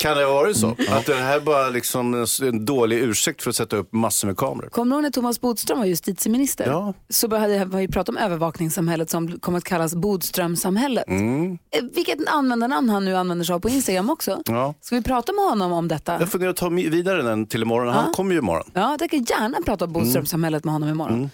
[0.01, 0.77] kan det ha varit så?
[0.91, 4.69] Att det här bara liksom en- dålig ursäkt för att sätta upp massor med kameror?
[4.69, 6.67] kommer du ihåg när Thomas Bodström var justitieminister?
[6.67, 6.95] Ja.
[7.09, 11.05] Så började vi pratat om övervakningssamhället som kom att kallas Bodströmsamhället.
[11.09, 11.53] Mm.
[11.53, 11.59] Eh,
[11.95, 14.43] Vilket användarnamn han nu använder sig av på Instagram också.
[14.47, 14.75] Ja.
[14.81, 16.17] Ska vi prata med honom om detta?
[16.21, 17.95] Jag funderar att ta vidare den till imorgon.
[17.95, 18.71] Han kommer ju imorgon.
[18.75, 21.25] Ja, jag kan gärna prata om Bodströmsamhället med honom imorgon.
[21.25, 21.29] Ö-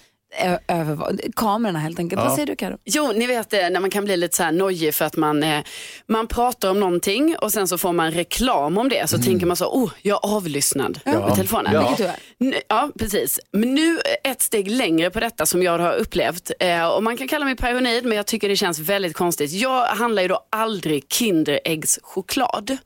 [0.69, 2.23] överva- kamerorna helt enkelt.
[2.23, 2.79] Vad säger du Karo?
[2.85, 5.43] Jo, ni vet det när man kan bli lite så här nojig för att man,
[5.43, 5.61] eh,
[6.07, 9.11] man pratar om någonting och sen så får man reklam om det.
[9.11, 11.73] Så tänker man så, oh, jag är avlyssnad med telefonen.
[11.75, 11.81] Ja.
[11.89, 11.97] Vilket
[12.39, 12.63] du är.
[12.69, 13.41] Ja, precis.
[13.53, 16.51] Men nu ett steg längre på detta som jag har upplevt.
[16.61, 19.53] Eh, och man kan kalla mig paranoid, men jag tycker det känns väldigt konstigt.
[19.53, 22.77] Jag handlar ju då aldrig Kinderäggschoklad.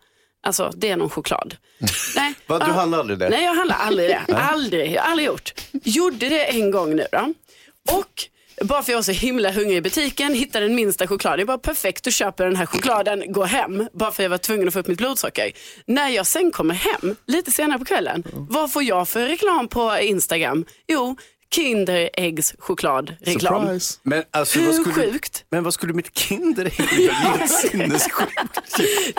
[0.43, 1.57] Alltså det är någon choklad.
[2.17, 3.29] Nej, Va, du handlar aldrig det?
[3.29, 4.21] Nej, jag handlar aldrig det.
[4.37, 4.93] aldrig.
[4.93, 5.55] Jag har aldrig gjort.
[5.73, 7.33] Gjorde det en gång nu då.
[7.99, 8.25] Och
[8.65, 11.39] bara för jag var så himla hungrig i butiken, hittade den minsta chokladen.
[11.39, 13.89] Det är bara perfekt, du köper den här chokladen, gå hem.
[13.93, 15.53] Bara för jag var tvungen att få upp mitt blodsocker.
[15.87, 19.99] När jag sen kommer hem, lite senare på kvällen, vad får jag för reklam på
[20.01, 20.65] Instagram?
[20.89, 21.17] Jo,
[21.55, 23.63] Kinderäggs chokladreklam.
[23.63, 23.99] Surprise.
[24.03, 25.45] Men, alltså, Hur vad skulle, sjukt?
[25.51, 26.91] Men vad skulle mitt Kinderägg göra?
[26.97, 28.33] Det är helt sinnessjukt.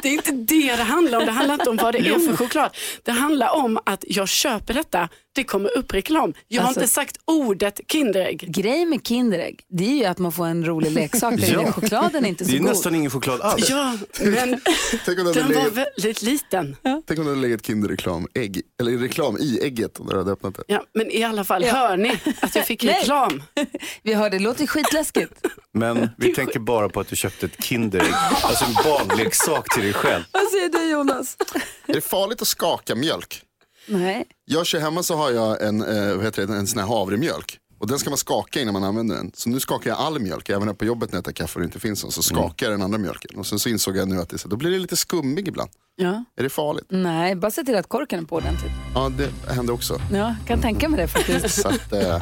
[0.01, 1.25] Det är inte det det handlar om.
[1.25, 2.75] Det handlar inte om vad det är för choklad.
[3.03, 6.33] Det handlar om att jag köper detta, det kommer upp reklam.
[6.47, 8.45] Jag har Alltså- inte sagt ordet Kinderägg.
[8.53, 11.61] Grejen med Kinderägg, det är ju att man får en rolig leksak där Ja.
[11.65, 11.71] ja.
[11.71, 12.67] chokladen är inte Det så är god.
[12.69, 13.69] nästan ingen choklad alls.
[13.69, 14.61] Ja, men
[15.05, 16.75] Tänk om det den hade var legat, väldigt liten.
[17.07, 20.55] tänk om det hade legat Kinderreklam, ägg, eller reklam i ägget när du hade öppnat
[20.55, 20.63] det.
[20.67, 23.43] Ja, men i alla fall, hör ni att jag fick reklam?
[24.03, 25.33] Vi hörde, det låter skitläskigt.
[25.73, 28.13] Men vi tänker bara på att du köpte ett Kinderägg.
[28.43, 30.23] Alltså en barnleksak till dig själv.
[30.31, 31.37] Vad säger du Jonas?
[31.85, 33.41] Är det farligt att skaka mjölk?
[33.85, 34.25] Nej.
[34.45, 37.57] Jag kör hemma så har jag en, eh, vad heter det, en sån här havremjölk.
[37.81, 39.31] Och den ska man skaka innan man använder den.
[39.33, 41.61] Så nu skakar jag all mjölk, även här på jobbet när jag tar kaffe och
[41.61, 42.11] det inte finns någon.
[42.11, 43.39] Så skakar jag den andra mjölken.
[43.39, 45.69] Och sen så insåg jag nu att det, så- då blir det lite skummig ibland.
[45.95, 46.23] Ja.
[46.37, 46.85] Är det farligt?
[46.89, 48.71] Nej, bara se till att korken är på ordentligt.
[48.95, 50.01] Ja, det händer också.
[50.13, 51.61] Ja, kan tänka mig det faktiskt.
[51.61, 52.19] Så att, eh,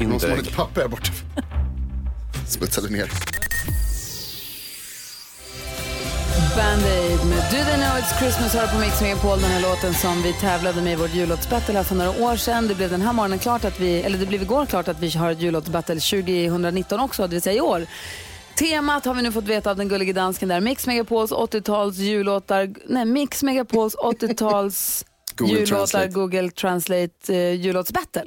[0.00, 1.12] någon som har lite papper här borta.
[2.48, 3.10] Smutsade ner.
[6.56, 10.22] Band-Aid med Do They Know It's Christmas hör på Mix Megapol, den här låten som
[10.22, 12.68] vi tävlade med i vårt jullåtsbattle här för några år sedan.
[12.68, 15.10] Det blev den här morgonen klart att vi, eller det blev igår klart att vi
[15.10, 17.86] har ett jullåtsbattle 2019 också, det vill säga i år.
[18.54, 20.60] Temat har vi nu fått veta av den gullige dansken där.
[20.60, 25.04] Mix Megapols 80-tals jullåtar, nej Mix Megapols 80-tals
[25.36, 26.06] Google jullåtar.
[26.06, 28.26] Google Translate eh, jullåtsbattle.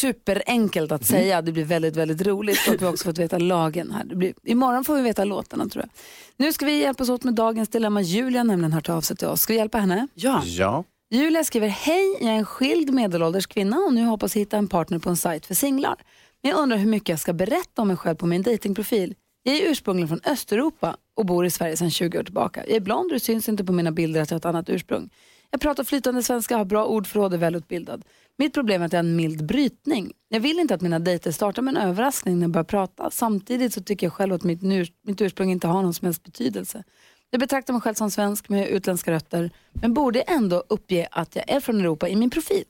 [0.00, 3.90] Superenkelt att säga, det blir väldigt, väldigt roligt och vi har också fått veta lagen
[3.90, 4.04] här.
[4.04, 5.90] Det blir, imorgon får vi veta låtarna tror jag.
[6.36, 8.02] Nu ska vi hjälpas åt med dagens dilemma.
[8.02, 9.40] Julia har nämligen hört av sig till oss.
[9.40, 10.08] Ska vi hjälpa henne?
[10.14, 10.42] Ja.
[10.44, 10.84] Ja.
[11.10, 14.98] Julia skriver, hej, jag är en skild medelålders kvinna och nu hoppas hitta en partner
[14.98, 15.96] på en sajt för singlar.
[16.42, 19.14] Men jag undrar hur mycket jag ska berätta om mig själv på min datingprofil.
[19.42, 22.64] Jag är ursprungligen från Östeuropa och bor i Sverige sedan 20 år tillbaka.
[22.66, 24.68] Jag är blond och det syns inte på mina bilder att jag har ett annat
[24.68, 25.10] ursprung.
[25.50, 28.04] Jag pratar flytande svenska, har bra ordförråd och är välutbildad.
[28.36, 30.12] Mitt problem är att jag har en mild brytning.
[30.28, 33.10] Jag vill inte att mina dejter startar med en överraskning när jag börjar prata.
[33.10, 36.24] Samtidigt så tycker jag själv att mitt, ur, mitt ursprung inte har någon som helst
[36.24, 36.84] betydelse.
[37.30, 41.50] Jag betraktar mig själv som svensk med utländska rötter, men borde ändå uppge att jag
[41.50, 42.64] är från Europa i min profil.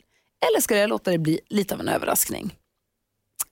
[0.50, 2.57] Eller ska jag låta det bli lite av en överraskning?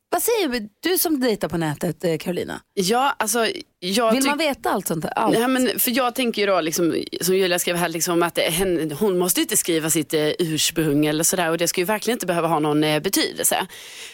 [0.09, 2.61] Vad säger du, som dejtar på nätet, eh, Carolina?
[2.75, 3.47] Ja, alltså,
[3.79, 5.13] jag Vill man veta allt sånt här?
[5.19, 5.39] Allt?
[5.39, 8.43] Ja, men för jag tänker ju då, liksom, som Julia skrev här, liksom, att det,
[8.43, 12.17] hen, hon måste inte skriva sitt eh, ursprung eller sådär och det ska ju verkligen
[12.17, 13.67] inte behöva ha någon eh, betydelse.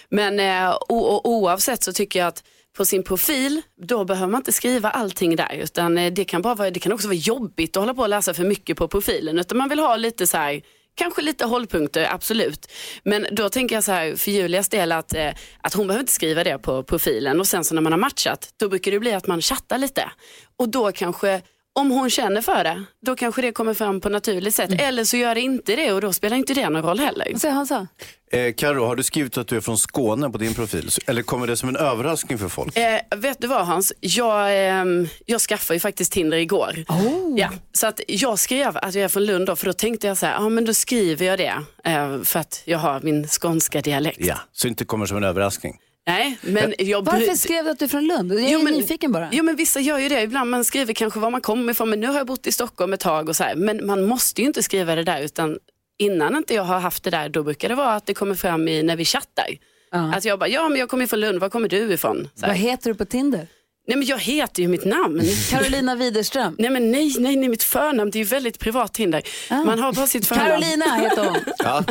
[0.09, 2.44] Men eh, oavsett så tycker jag att
[2.76, 6.55] på sin profil, då behöver man inte skriva allting där utan eh, det kan, bara
[6.55, 9.38] vara, det kan också vara jobbigt att hålla på och läsa för mycket på profilen
[9.38, 10.62] utan man vill ha lite så här
[10.94, 12.72] Kanske lite hållpunkter, absolut.
[13.05, 16.12] Men då tänker jag så här för Julias del att, eh, att hon behöver inte
[16.12, 19.12] skriva det på profilen och sen så när man har matchat då brukar det bli
[19.12, 20.11] att man chattar lite.
[20.57, 21.42] Och då kanske,
[21.74, 24.80] om hon känner för det, då kanske det kommer fram på naturligt sätt.
[24.80, 27.28] Eller så gör det inte det och då spelar inte det någon roll heller.
[27.32, 27.87] Vad säger Hansa?
[28.32, 30.88] Eh, Karo, har du skrivit att du är från Skåne på din profil?
[31.06, 32.76] Eller kommer det som en överraskning för folk?
[32.76, 33.92] Eh, vet du vad Hans?
[34.00, 36.85] Jag, ehm, jag skaffade ju faktiskt Tinder igår.
[37.37, 40.18] Ja, så att jag skrev att jag är från Lund då, för då tänkte jag
[40.18, 41.54] så här, ja men då skriver jag det
[41.85, 44.18] eh, för att jag har min skånska dialekt.
[44.20, 45.78] Ja, så inte kommer som en överraskning.
[46.07, 48.33] Nej, men jag bry- Varför skrev du att du är från Lund?
[48.33, 49.29] Jag är Jo, men- nyfiken bara.
[49.33, 52.01] Jo men vissa gör ju det, ibland man skriver kanske var man kommer ifrån, men
[52.01, 53.55] nu har jag bott i Stockholm ett tag och så här.
[53.55, 55.59] Men man måste ju inte skriva det där utan
[55.99, 58.69] innan inte jag har haft det där, då brukar det vara att det kommer fram
[58.69, 59.47] i, när vi chattar.
[60.15, 62.29] Att jag bara, ja men jag kommer från Lund, var kommer du ifrån?
[62.35, 63.47] Så Vad heter du på Tinder?
[63.87, 65.23] Nej men jag heter ju mitt namn.
[65.51, 66.57] Carolina Widerström.
[66.59, 69.23] Nej men nej, nej, nej, mitt förnamn, det är ju väldigt privat Tinder.
[69.51, 70.49] Man har bara sitt förnamn.
[70.49, 71.38] Carolina heter hon.
[71.59, 71.85] Ja.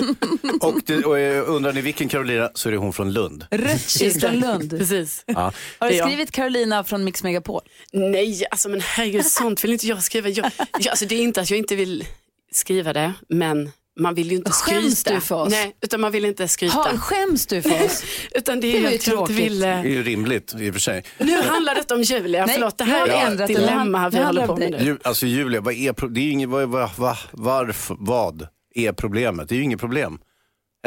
[0.61, 3.45] Och, det, och eh, undrar ni vilken Carolina så är det hon från Lund.
[3.51, 4.77] Rötschis från Lund.
[4.77, 5.23] Precis.
[5.25, 5.53] Ja.
[5.79, 7.61] Har du skrivit Carolina från Mix Megapol?
[7.91, 10.29] Nej, alltså men herregud, sånt vill inte jag skriva.
[10.29, 12.05] Jag, jag, alltså, det är inte att jag inte vill
[12.51, 14.81] skriva det, men man vill ju inte skryta.
[14.81, 15.49] Skäms du för oss?
[15.51, 16.75] Nej, utan man vill inte skryta.
[16.75, 18.03] Ha, skäms du för oss?
[18.35, 19.35] Utan det Det är ju tråkigt.
[19.35, 19.63] vill...
[19.63, 21.03] eh, Det är ju rimligt i och för sig.
[21.17, 22.77] Nu handlar detta om Julia, Nej, förlåt.
[22.77, 23.61] Det här är ändrat ett det.
[23.61, 24.97] dilemma vi håller det på med nu.
[25.03, 29.49] Alltså Julia, vad är, det är ju inget, vad, vad, vad, varför, vad är problemet?
[29.49, 30.19] Det är ju inget problem.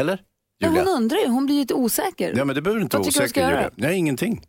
[0.01, 0.19] Eller?
[0.59, 0.85] Ja, Julia?
[0.85, 2.35] hon undrar ju, hon blir ju lite osäker.
[2.37, 3.49] Ja men det behöver inte Vad vara osäker?
[3.51, 3.71] Julia.
[3.77, 4.43] Nej ingenting.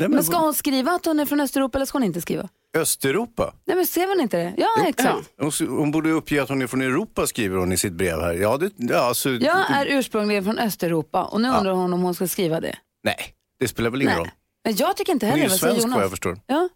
[0.00, 2.48] Nej, Men ska hon skriva att hon är från Östeuropa eller ska hon inte skriva?
[2.76, 3.54] Östeuropa?
[3.66, 4.54] Nej men ser hon inte det?
[4.56, 5.30] Ja exakt.
[5.40, 8.32] Hon, hon borde uppge att hon är från Europa skriver hon i sitt brev här.
[8.34, 12.14] Ja, det, ja, alltså, Jag är ursprungligen från Östeuropa och nu undrar hon om hon
[12.14, 12.76] ska skriva det.
[13.04, 13.16] Nej,
[13.60, 14.20] det spelar väl ingen Nej.
[14.20, 14.30] roll.
[14.64, 16.40] Men jag tycker inte Hon är heller ju svensk vad jag förstår.
[16.46, 16.68] Ja.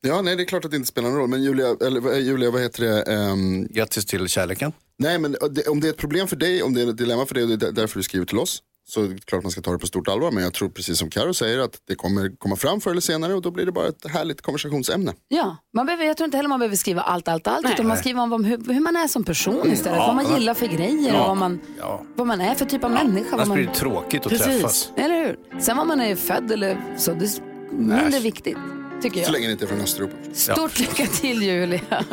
[0.00, 1.28] Ja, nej det är klart att det inte spelar någon roll.
[1.28, 3.16] Men Julia, eller, vad- Julia vad heter det?
[3.16, 3.66] Um...
[3.70, 4.72] Grattis till kärleken.
[4.98, 7.26] Nej, men det, om det är ett problem för dig, om det är ett dilemma
[7.26, 8.62] för dig och det är därför du skriver till oss.
[8.88, 10.30] Så är det klart man ska ta det på stort allvar.
[10.30, 13.34] Men jag tror precis som Karo säger att det kommer komma fram förr eller senare
[13.34, 15.12] och då blir det bara ett härligt konversationsämne.
[15.28, 17.66] Ja, man behöver, jag tror inte heller man behöver skriva allt, allt, allt.
[17.70, 19.98] Utan man skriver om hur, hur man är som person istället.
[19.98, 20.06] Ja.
[20.06, 21.20] vad man gillar för grejer Ja.
[21.22, 22.02] och vad man, Ja.
[22.14, 23.24] vad man är för typ av människa.
[23.30, 23.56] Vad Annars man...
[23.56, 24.46] blir det tråkigt att Precis.
[24.46, 24.92] träffas.
[24.96, 25.60] Eller hur?
[25.60, 27.30] Sen var man är född eller så, det är
[27.72, 28.56] mindre viktigt.
[29.02, 29.26] Tycker jag.
[29.26, 30.14] Så länge det inte är från Östeuropa.
[30.32, 31.80] Stort lycka till Julia.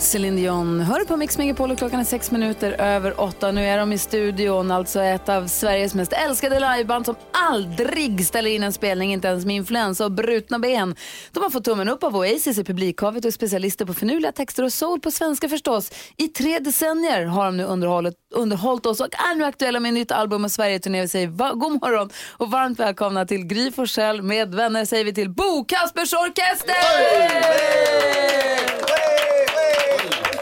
[0.00, 3.52] Céline Dion hör på Mix Megapol och klockan är sex minuter över åtta.
[3.52, 8.50] Nu är de i studion, alltså ett av Sveriges mest älskade liveband som aldrig ställer
[8.50, 10.94] in en spelning, inte ens med influensa och brutna ben.
[11.32, 14.62] De har fått tummen upp av Oasis i publikhavet och är specialister på förnuliga texter
[14.64, 15.90] och soul på svenska förstås.
[16.16, 20.12] I tre decennier har de nu underhållit, underhållit oss och är nu aktuella med nytt
[20.12, 21.00] album och Sverige-turné.
[21.00, 25.14] Vi säger va- god morgon och varmt välkomna till Gry Forssell med vänner säger vi
[25.14, 26.74] till Bo Kaspers Orkester!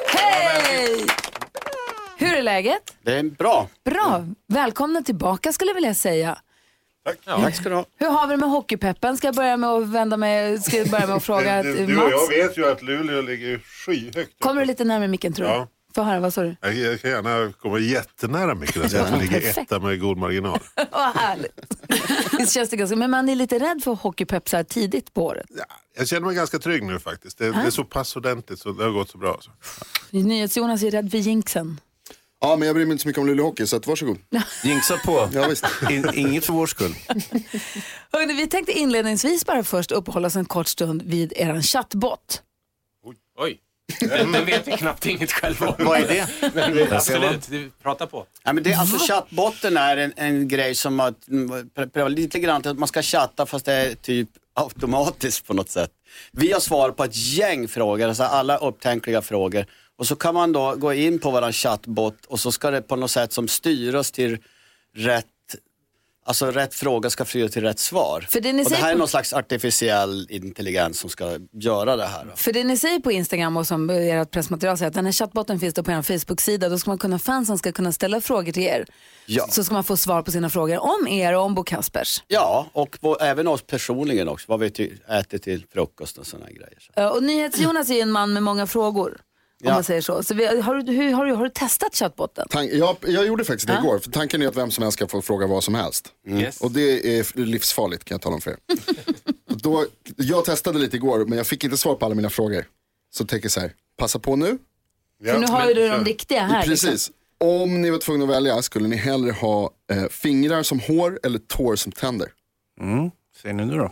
[0.08, 0.58] Hey!
[0.66, 1.06] Hey!
[2.18, 2.96] Hur är läget?
[3.02, 3.68] Det är bra.
[3.84, 4.24] Bra.
[4.48, 6.38] Välkomna tillbaka skulle jag vilja säga.
[7.04, 7.18] Tack.
[7.24, 7.84] Tack ska du ha.
[7.98, 9.16] Hur har vi det med hockeypeppen?
[9.16, 12.02] Ska jag börja med att vända mig, ska jag börja med att fråga du, du
[12.02, 14.40] och jag vet ju att Luleå ligger skyhögt.
[14.40, 15.56] Kommer du lite närmare micken tror jag?
[15.56, 15.68] Ja.
[15.94, 16.56] Få höra, vad sa du?
[16.60, 18.90] Jag, jag kan gärna komma jättenära mycket.
[18.90, 20.58] Så att vi ligger etta med god marginal.
[20.90, 22.50] Vad härligt.
[22.50, 25.46] Känns det ganska, men man är lite rädd för hockeypepp så här tidigt på året.
[25.96, 27.38] Jag känner mig ganska trygg nu faktiskt.
[27.38, 29.38] Det, det är så pass ordentligt så det har gått så bra.
[29.40, 29.50] Så.
[30.10, 31.80] NyhetsJonas är rädd för jinxen.
[32.40, 34.18] Ja, men jag bryr mig inte så mycket om Luleå Hockey så att, varsågod.
[34.64, 35.28] Jinxa på.
[35.32, 35.64] Ja, visst.
[35.90, 36.94] In, inget för vår skull.
[38.12, 42.42] Hörrni, vi tänkte inledningsvis bara först uppehålla oss en kort stund vid er chattbot.
[43.38, 43.60] Oj.
[44.00, 45.74] Den, den vet vi knappt inget själv om.
[45.78, 46.54] Vad är det?
[46.54, 48.26] Men, absolut, du pratar på.
[48.44, 51.14] Ja, men det, alltså, chattbotten är en, en grej som att,
[51.92, 55.90] pröva lite grann att man ska chatta fast det är typ automatiskt på något sätt.
[56.32, 59.66] Vi har svar på ett gäng frågor, alltså alla upptänkliga frågor.
[59.98, 62.96] Och så kan man då gå in på våran chattbot och så ska det på
[62.96, 64.38] något sätt som styras till
[64.94, 65.26] rätt
[66.28, 68.26] Alltså rätt fråga ska flyga till rätt svar.
[68.30, 72.06] För det ni och det här är någon slags artificiell intelligens som ska göra det
[72.06, 72.24] här.
[72.24, 72.36] Då.
[72.36, 75.60] För det ni säger på Instagram och som ert pressmaterial säger att den här chattbotten
[75.60, 76.68] finns då på er Facebook-sida.
[76.68, 78.86] Då ska man kunna, fansen ska kunna ställa frågor till er.
[79.26, 79.46] Ja.
[79.50, 82.22] Så ska man få svar på sina frågor om er och om Bo Kaspers.
[82.26, 84.44] Ja, och på, även oss personligen också.
[84.48, 84.66] Vad vi
[85.08, 87.12] äter till frukost och sådana grejer.
[87.14, 89.18] Och NyhetsJonas är ju en man med många frågor.
[89.60, 89.74] Om Ja.
[89.74, 90.22] man säger så.
[90.22, 92.46] så vi, har, du, hur, har, du, har du testat chattbotten?
[92.50, 93.80] Tank, jag, jag gjorde faktiskt det Ja.
[93.80, 93.98] igår.
[93.98, 96.08] För tanken är att vem som helst ska få fråga vad som helst.
[96.28, 96.60] Yes.
[96.60, 98.56] Och det är livsfarligt kan jag tala om för er.
[99.62, 102.64] Då, jag testade lite igår men jag fick inte svar på alla mina frågor.
[103.14, 104.58] Så tänker jag så här, passa på nu.
[105.24, 106.62] För nu har ju du de riktiga här.
[106.62, 106.90] Precis.
[106.90, 107.14] Liksom.
[107.40, 111.38] Om ni var tvungna att välja skulle ni hellre ha eh, fingrar som hår eller
[111.38, 112.28] tår som tänder?
[112.80, 113.10] Mm.
[113.42, 113.90] Säg nu då.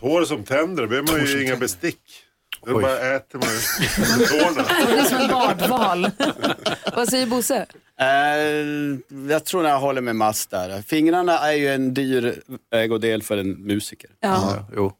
[0.00, 2.00] Hår som tänder, behöver man ju inga bestick.
[2.66, 4.68] Då bara äter man ju tårna.
[4.86, 6.10] Det är som en bardval.
[6.96, 7.66] Vad säger Bosse?
[8.00, 8.06] Eh,
[9.30, 10.82] jag tror jag håller med Mats där.
[10.82, 14.10] Fingrarna är ju en dyr ägodel för en musiker.
[14.20, 14.66] Ja.
[14.76, 14.92] Jo.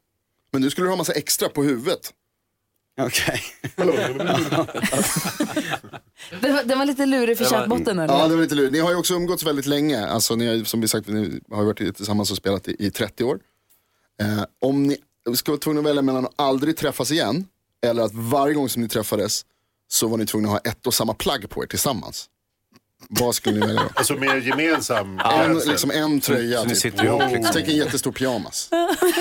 [0.53, 2.13] Men nu skulle du ha massa extra på huvudet.
[3.01, 3.41] Okej.
[6.41, 8.15] Det var, det var lite lurig för chattbotten eller?
[8.15, 8.73] Ja, det var lite lurigt.
[8.73, 10.07] Ni har ju också umgåtts väldigt länge.
[10.07, 12.91] Alltså, ni har, som vi sagt, ni har ju varit tillsammans och spelat i, i
[12.91, 13.39] 30 år.
[14.21, 14.97] Eh, om ni
[15.35, 17.47] ska vara tvungna att välja mellan att aldrig träffas igen
[17.87, 19.45] eller att varje gång som ni träffades
[19.89, 22.27] så var ni tvungna att ha ett och samma plagg på er tillsammans.
[23.09, 23.89] Vad skulle ni välja då?
[23.95, 26.61] Alltså mer gemensam En, liksom en tröja.
[26.61, 27.03] Så ni typ.
[27.05, 27.51] ihop, liksom.
[27.53, 28.71] Tänk en jättestor pyjamas.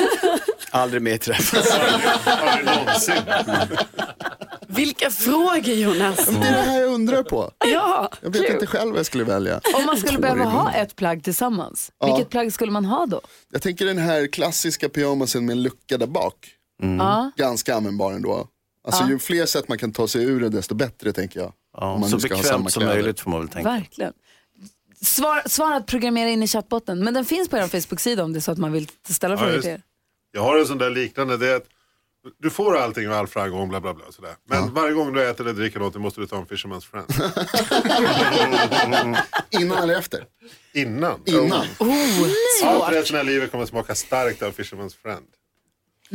[0.72, 1.72] Aldrig mer träffas.
[2.26, 3.16] Aldrig någonsin.
[4.68, 6.32] Vilka frågor Jonas?
[6.32, 7.52] Men det är det här jag undrar på.
[7.66, 8.54] Ja, Jag vet kul.
[8.54, 9.62] inte själv vad jag skulle välja.
[9.76, 12.06] Om man skulle behöva ha ett plagg tillsammans, Ja.
[12.16, 13.22] vilket plagg skulle man ha då?
[13.52, 16.36] Jag tänker den här klassiska pyjamasen med en lucka där bak.
[17.00, 17.32] Ja.
[17.36, 18.48] Ganska användbar ändå.
[18.84, 19.10] Alltså Ja.
[19.10, 21.54] ju fler sätt man kan ta sig ur det desto bättre tänker jag.
[21.78, 22.88] Ja, så bekvämt som kläder.
[22.96, 23.70] möjligt får man väl tänka.
[23.70, 24.14] Verkligen.
[25.02, 28.40] Svar, svar att programmera in i chattbotten, men den finns på er Facebook-sida om det
[28.40, 29.82] är så att man vill ställa Ja, frågor till er.
[30.32, 31.38] Jag har en sån där liknande.
[31.38, 31.66] Det är att
[32.40, 34.06] du får allting av all framgång, bla bla bla.
[34.12, 34.36] Sådär.
[34.50, 37.08] Men varje gång du äter eller dricker något måste du ta en Fisherman's Friend.
[39.62, 40.26] Innan eller efter?
[40.74, 41.20] Innan.
[41.26, 41.66] Innan?
[41.80, 41.90] Oh,
[42.66, 45.26] Allt resten av livet kommer smaka starkt av Fisherman's Friend.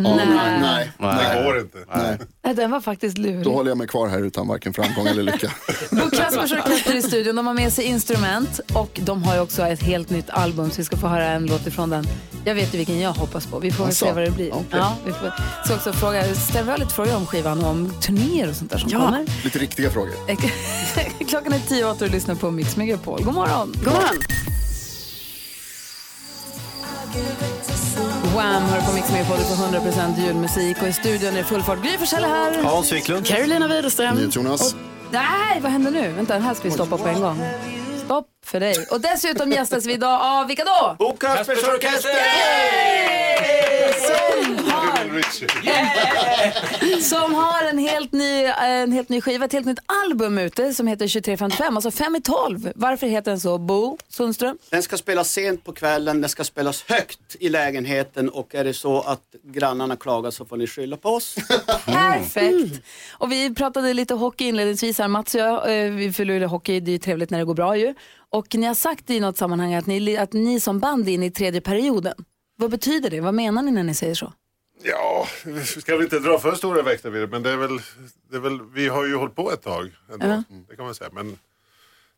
[0.00, 0.60] Ja, Nej.
[0.60, 0.90] nej.
[0.98, 1.44] Det nej.
[1.44, 1.78] går inte.
[1.94, 2.18] nej.
[2.44, 3.44] Nej, den var faktiskt lurig.
[3.44, 5.50] Då håller jag mig kvar här utan varken framgång eller lycka.
[5.90, 7.36] Bo Kaspers Orkester i studion.
[7.36, 10.76] De har med sig instrument och de har ju också ett helt nytt album så
[10.76, 12.04] vi ska få höra en låt ifrån den.
[12.44, 13.58] Jag vet ju vilken jag hoppas på.
[13.58, 14.06] Vi får Asså?
[14.06, 14.50] se vad det blir.
[14.54, 14.66] Okej.
[14.70, 15.32] Ja, vi får,
[15.64, 18.90] ska också fråga, ställa lite frågor om skivan och om turnéer och sånt där som
[18.90, 18.98] Ja.
[18.98, 19.26] kommer.
[19.44, 20.12] Lite riktiga frågor.
[21.28, 23.24] Klockan är tio och åtta och du lyssnar på Mix Megapol.
[23.24, 23.72] God morgon.
[23.84, 24.18] God morgon.
[28.94, 30.82] Mix Megapol för 100% julmusik.
[30.82, 31.82] Och i studion är det full fart.
[31.82, 32.62] Gry Forssell är här.
[32.62, 33.26] Hans Wiklund.
[33.26, 34.30] Carolina Widerström.
[34.30, 34.74] Jonas.
[35.10, 36.08] Nej, vad händer nu?
[36.08, 37.42] Vänta, den här ska vi stoppa på en gång.
[38.04, 38.86] Stopp för dig.
[38.90, 40.96] Och dessutom gästas vi idag av vilka då?
[40.98, 42.10] Bo Kaspers Orkester!
[45.22, 50.38] Som har, som har en, helt ny, en helt ny skiva, ett helt nytt album
[50.38, 52.72] ute som heter 2355, alltså 5 i 12.
[52.74, 53.58] Varför heter den så?
[53.58, 54.58] Bo Sundström?
[54.70, 58.74] Den ska spelas sent på kvällen, den ska spelas högt i lägenheten och är det
[58.74, 61.34] så att grannarna klagar så får ni skylla på oss.
[61.84, 62.82] Perfekt.
[63.12, 65.84] Och vi pratade lite hockey inledningsvis här, Mats och jag.
[65.86, 67.94] eh, Vi fyller hockey, det är ju trevligt när det går bra ju.
[68.30, 71.26] Och ni har sagt i något sammanhang att ni, att ni som band är inne
[71.26, 72.14] i tredje perioden.
[72.56, 73.20] Vad betyder det?
[73.20, 74.32] Vad menar ni när ni säger så?
[74.82, 77.78] Ja, vi ska väl inte dra för stora växlar vid det, men det är, väl,
[78.30, 80.42] det är väl, vi har ju hållit på ett tag ändå, Ja.
[80.68, 81.10] det kan man säga.
[81.12, 81.38] Men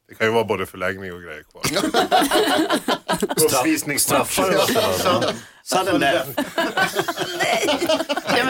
[0.09, 1.63] det kan ju vara både förlängning och grejer kvar.
[3.61, 4.25] Uppvisningsmatcher.
[4.25, 6.31] Straffar Sudden death.
[8.37, 8.45] Ja,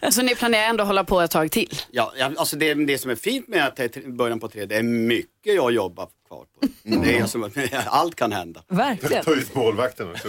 [0.00, 1.80] men, så ni planerar ändå att hålla på ett tag till?
[1.90, 4.76] Ja, alltså det, det som är fint med att det är början på tre, det
[4.76, 6.66] är mycket jag jobbar kvar på.
[7.02, 7.50] Det är alltså,
[7.86, 8.62] allt kan hända.
[8.68, 9.24] Verkligen.
[9.24, 10.28] Ta ut målvakten också.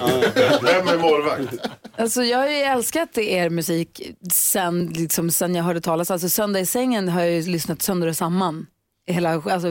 [0.64, 1.68] Vem är målvakt?
[1.98, 4.02] Alltså, jag har ju älskat er musik
[4.34, 6.12] sen, liksom, sen jag hörde talas.
[6.12, 8.68] Alltså, Söndag i sängen har jag ju lyssnat sönder och samman.
[9.08, 9.68] Hela, alltså,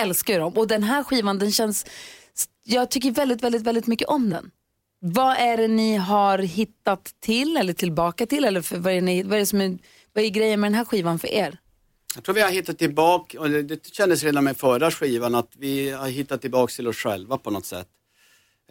[0.00, 0.52] älskar dem.
[0.56, 1.86] Och den här skivan, den känns...
[2.64, 4.50] Jag tycker väldigt, väldigt, väldigt mycket om den.
[5.04, 8.44] Vad är det ni har hittat till eller tillbaka till?
[8.44, 9.78] Eller för, vad, är ni, vad, är det som är,
[10.12, 11.58] vad är grejen med den här skivan för er?
[12.14, 15.90] Jag tror vi har hittat tillbaka, och det, kändes redan med förra skivan, att vi
[15.90, 17.88] har hittat tillbaka till oss själva på något sätt.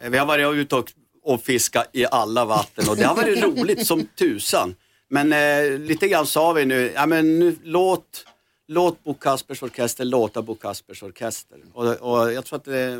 [0.02, 3.42] Eh, Vi har varit ute och, och fiskat i alla vatten och det har varit
[3.42, 4.74] roligt som tusan.
[5.08, 8.26] Men eh, lite grann sa vi nu, ja men nu låt,
[8.68, 11.58] låt Bo Kaspers Orkester låta Bo Kaspers Orkester.
[11.72, 12.98] Och, och jag tror att det,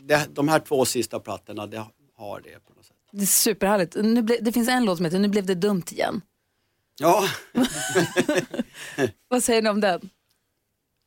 [0.00, 1.84] det, de här två sista plattorna, det
[2.16, 2.96] har det på något sätt.
[3.12, 3.94] Det är superhärligt.
[3.94, 6.20] Nu ble, det finns en låt som heter Nu blev det dumt igen.
[6.98, 7.24] Ja,
[9.28, 10.10] Vad säger ni om den?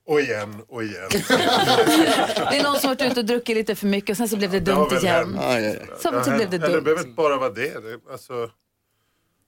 [0.07, 1.09] Och igen, och igen.
[1.11, 4.37] Det är någon som har varit ute och druckit lite för mycket och sen så
[4.37, 5.35] blev det Det dumt väl igen.
[5.35, 5.79] hänt.
[6.01, 6.83] Så, Det har så blev det Eller det dumt.
[6.83, 7.79] behöver inte bara vara det.
[7.83, 8.51] det alltså,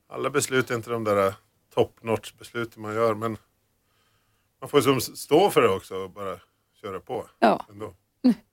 [0.10, 1.34] alla beslut är inte de där
[1.73, 3.13] top notch besluten man gör.
[3.15, 3.38] Men
[4.62, 6.39] man får som stå för det också och bara
[6.82, 7.30] köra på.
[7.39, 7.65] Ja.
[7.71, 7.93] Ändå.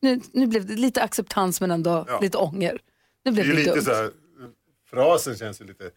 [0.01, 2.21] Nu, nu blev det lite acceptans men ändå Ja.
[2.21, 2.73] lite ånger.
[3.25, 3.85] Nu Det blev är det, ju lite dumt.
[3.85, 4.11] så här,
[4.91, 5.91] frasen känns ju lite,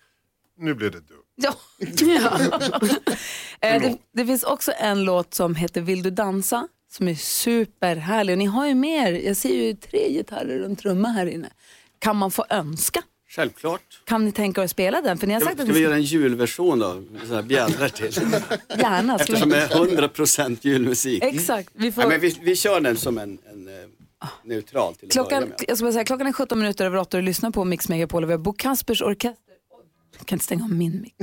[0.58, 1.24] nu blev det dumt.
[1.36, 1.56] Ja.
[3.62, 6.68] Eh, det, det finns också en låt som heter Vill du dansa?
[6.92, 8.34] Som är superhärlig.
[8.34, 11.50] Och ni har ju mer, jag ser ju tre gitarrer och en trumma här inne.
[12.00, 13.04] Kan man få önska?
[13.30, 14.02] självklart.
[14.06, 15.18] Kan ni tänka er att spela den?
[15.18, 16.94] För ni har Ska, sagt ska att vi ni göra en julversion då?
[16.94, 18.06] Med sådana här bjällror till.
[18.80, 19.20] Gärna.
[19.20, 19.56] Ska Eftersom vi...
[19.56, 21.24] det är 100% julmusik.
[21.24, 21.70] Exakt.
[21.74, 22.04] Vi får...
[22.04, 23.74] Ja, men vi, vi kör den som en, en eh,
[24.44, 25.64] neutral till att börja Klockan, med.
[25.68, 28.24] jag ska bara säga, klockan är 17 minuter över 8 och lyssnar på Mix Megapol
[28.24, 29.47] och vi har Bo Kaspers Orkester.
[30.18, 31.16] Jag kan inte stänga av min mick.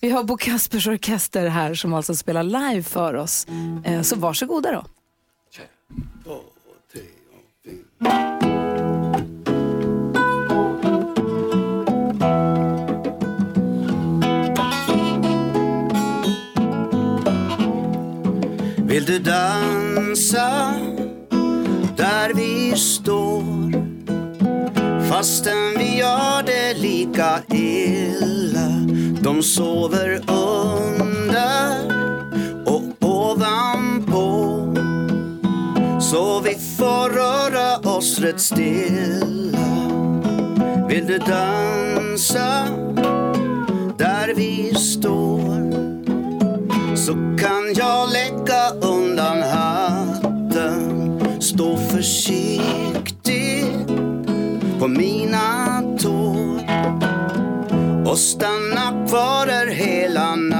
[0.00, 3.46] Vi har Bo Kaspers Orkester här som alltså spelar live för oss.
[3.84, 4.84] Eh, så varsågoda då.
[18.90, 20.74] Vill du dansa
[21.96, 23.89] där vi står
[25.10, 28.68] Fastän vi gör det lika illa.
[29.22, 31.78] De sover under
[32.66, 34.56] och ovanpå.
[36.00, 39.58] Så vi får röra oss rätt stilla.
[40.88, 42.66] Vill du dansa
[43.98, 45.70] där vi står?
[46.96, 51.20] Så kan jag lägga undan hatten.
[51.40, 52.80] Stå försiktigt
[54.80, 56.60] på mina tår
[58.10, 60.59] och stanna kvar där hela natten.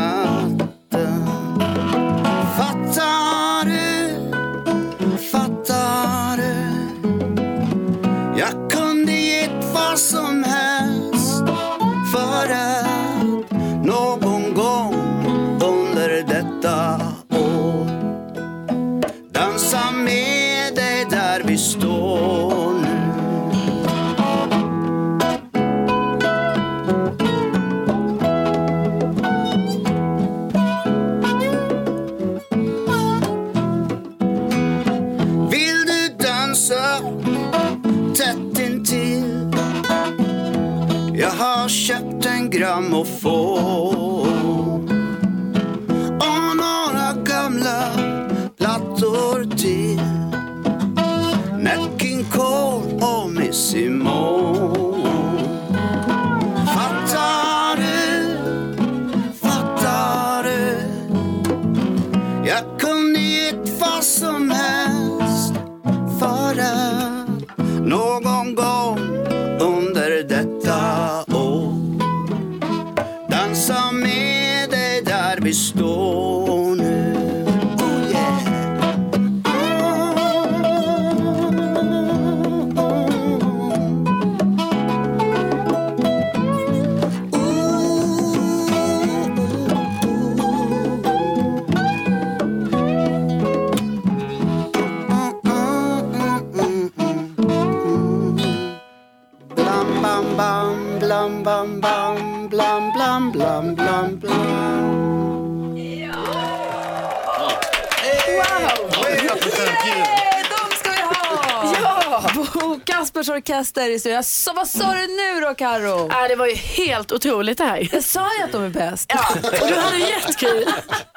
[113.95, 114.25] Orkester i studion.
[114.25, 116.09] Så vad sa du nu då Karo?
[116.11, 117.88] Ja, det var ju helt otroligt det här.
[117.93, 119.13] Jag sa ju att de är bäst.
[119.15, 119.25] Ja,
[119.63, 120.65] och du hade jättekul.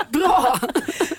[0.09, 0.59] Bra!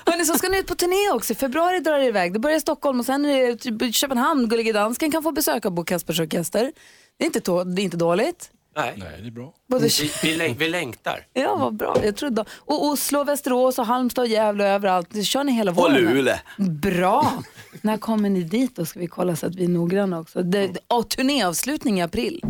[0.07, 1.33] Hörni, så ska ni ut på turné också.
[1.33, 2.33] I februari drar det iväg.
[2.33, 4.49] Det börjar i Stockholm och sen är det Köpenhamn.
[4.49, 6.73] Gullige Dansken kan få besök av Bo Kaspers Orkester.
[7.19, 7.41] Det är inte,
[7.75, 8.51] det är inte dåligt.
[8.77, 8.95] Nej.
[8.97, 9.53] Nej, det är bra.
[9.71, 11.27] Både- Vi, vi, läng- vi längtar.
[11.33, 11.97] Ja, vad bra.
[12.05, 12.45] Jag trodde.
[12.59, 15.09] Och Oslo, Västerås och Halmstad och Gävle och överallt.
[15.11, 15.95] Det kör ni hela Och våren?
[15.97, 16.37] Luleå.
[16.59, 17.33] Bra!
[17.85, 18.85] När kommer ni dit då?
[18.85, 20.43] Ska vi kolla så att vi är noggranna också.
[20.43, 22.45] Det, och turnéavslutning i april.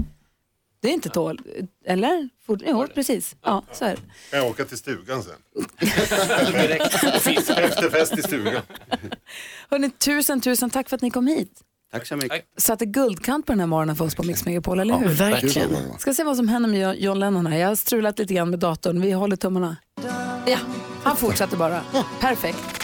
[0.81, 1.41] Det är inte tål...
[1.87, 2.29] Eller?
[2.47, 3.37] Fort, jo, precis.
[3.43, 4.01] Ja, så är det.
[4.31, 5.33] Kan jag åka till stugan sen?
[7.65, 8.63] Efterfest i stugan.
[9.71, 11.61] Hörrni, tusen, tusen tack för att ni kom hit.
[11.93, 12.45] Tack så mycket.
[12.57, 15.09] Satte guldkant på den här morgonen för oss på Mix Megapol, eller hur?
[15.09, 15.99] verkligen.
[15.99, 17.59] Ska se vad som händer med John Lennon här.
[17.59, 19.01] Jag har strulat lite grann med datorn.
[19.01, 19.77] Vi håller tummarna.
[20.47, 20.59] Ja,
[21.03, 21.81] han fortsätter bara.
[22.21, 22.84] Perfekt.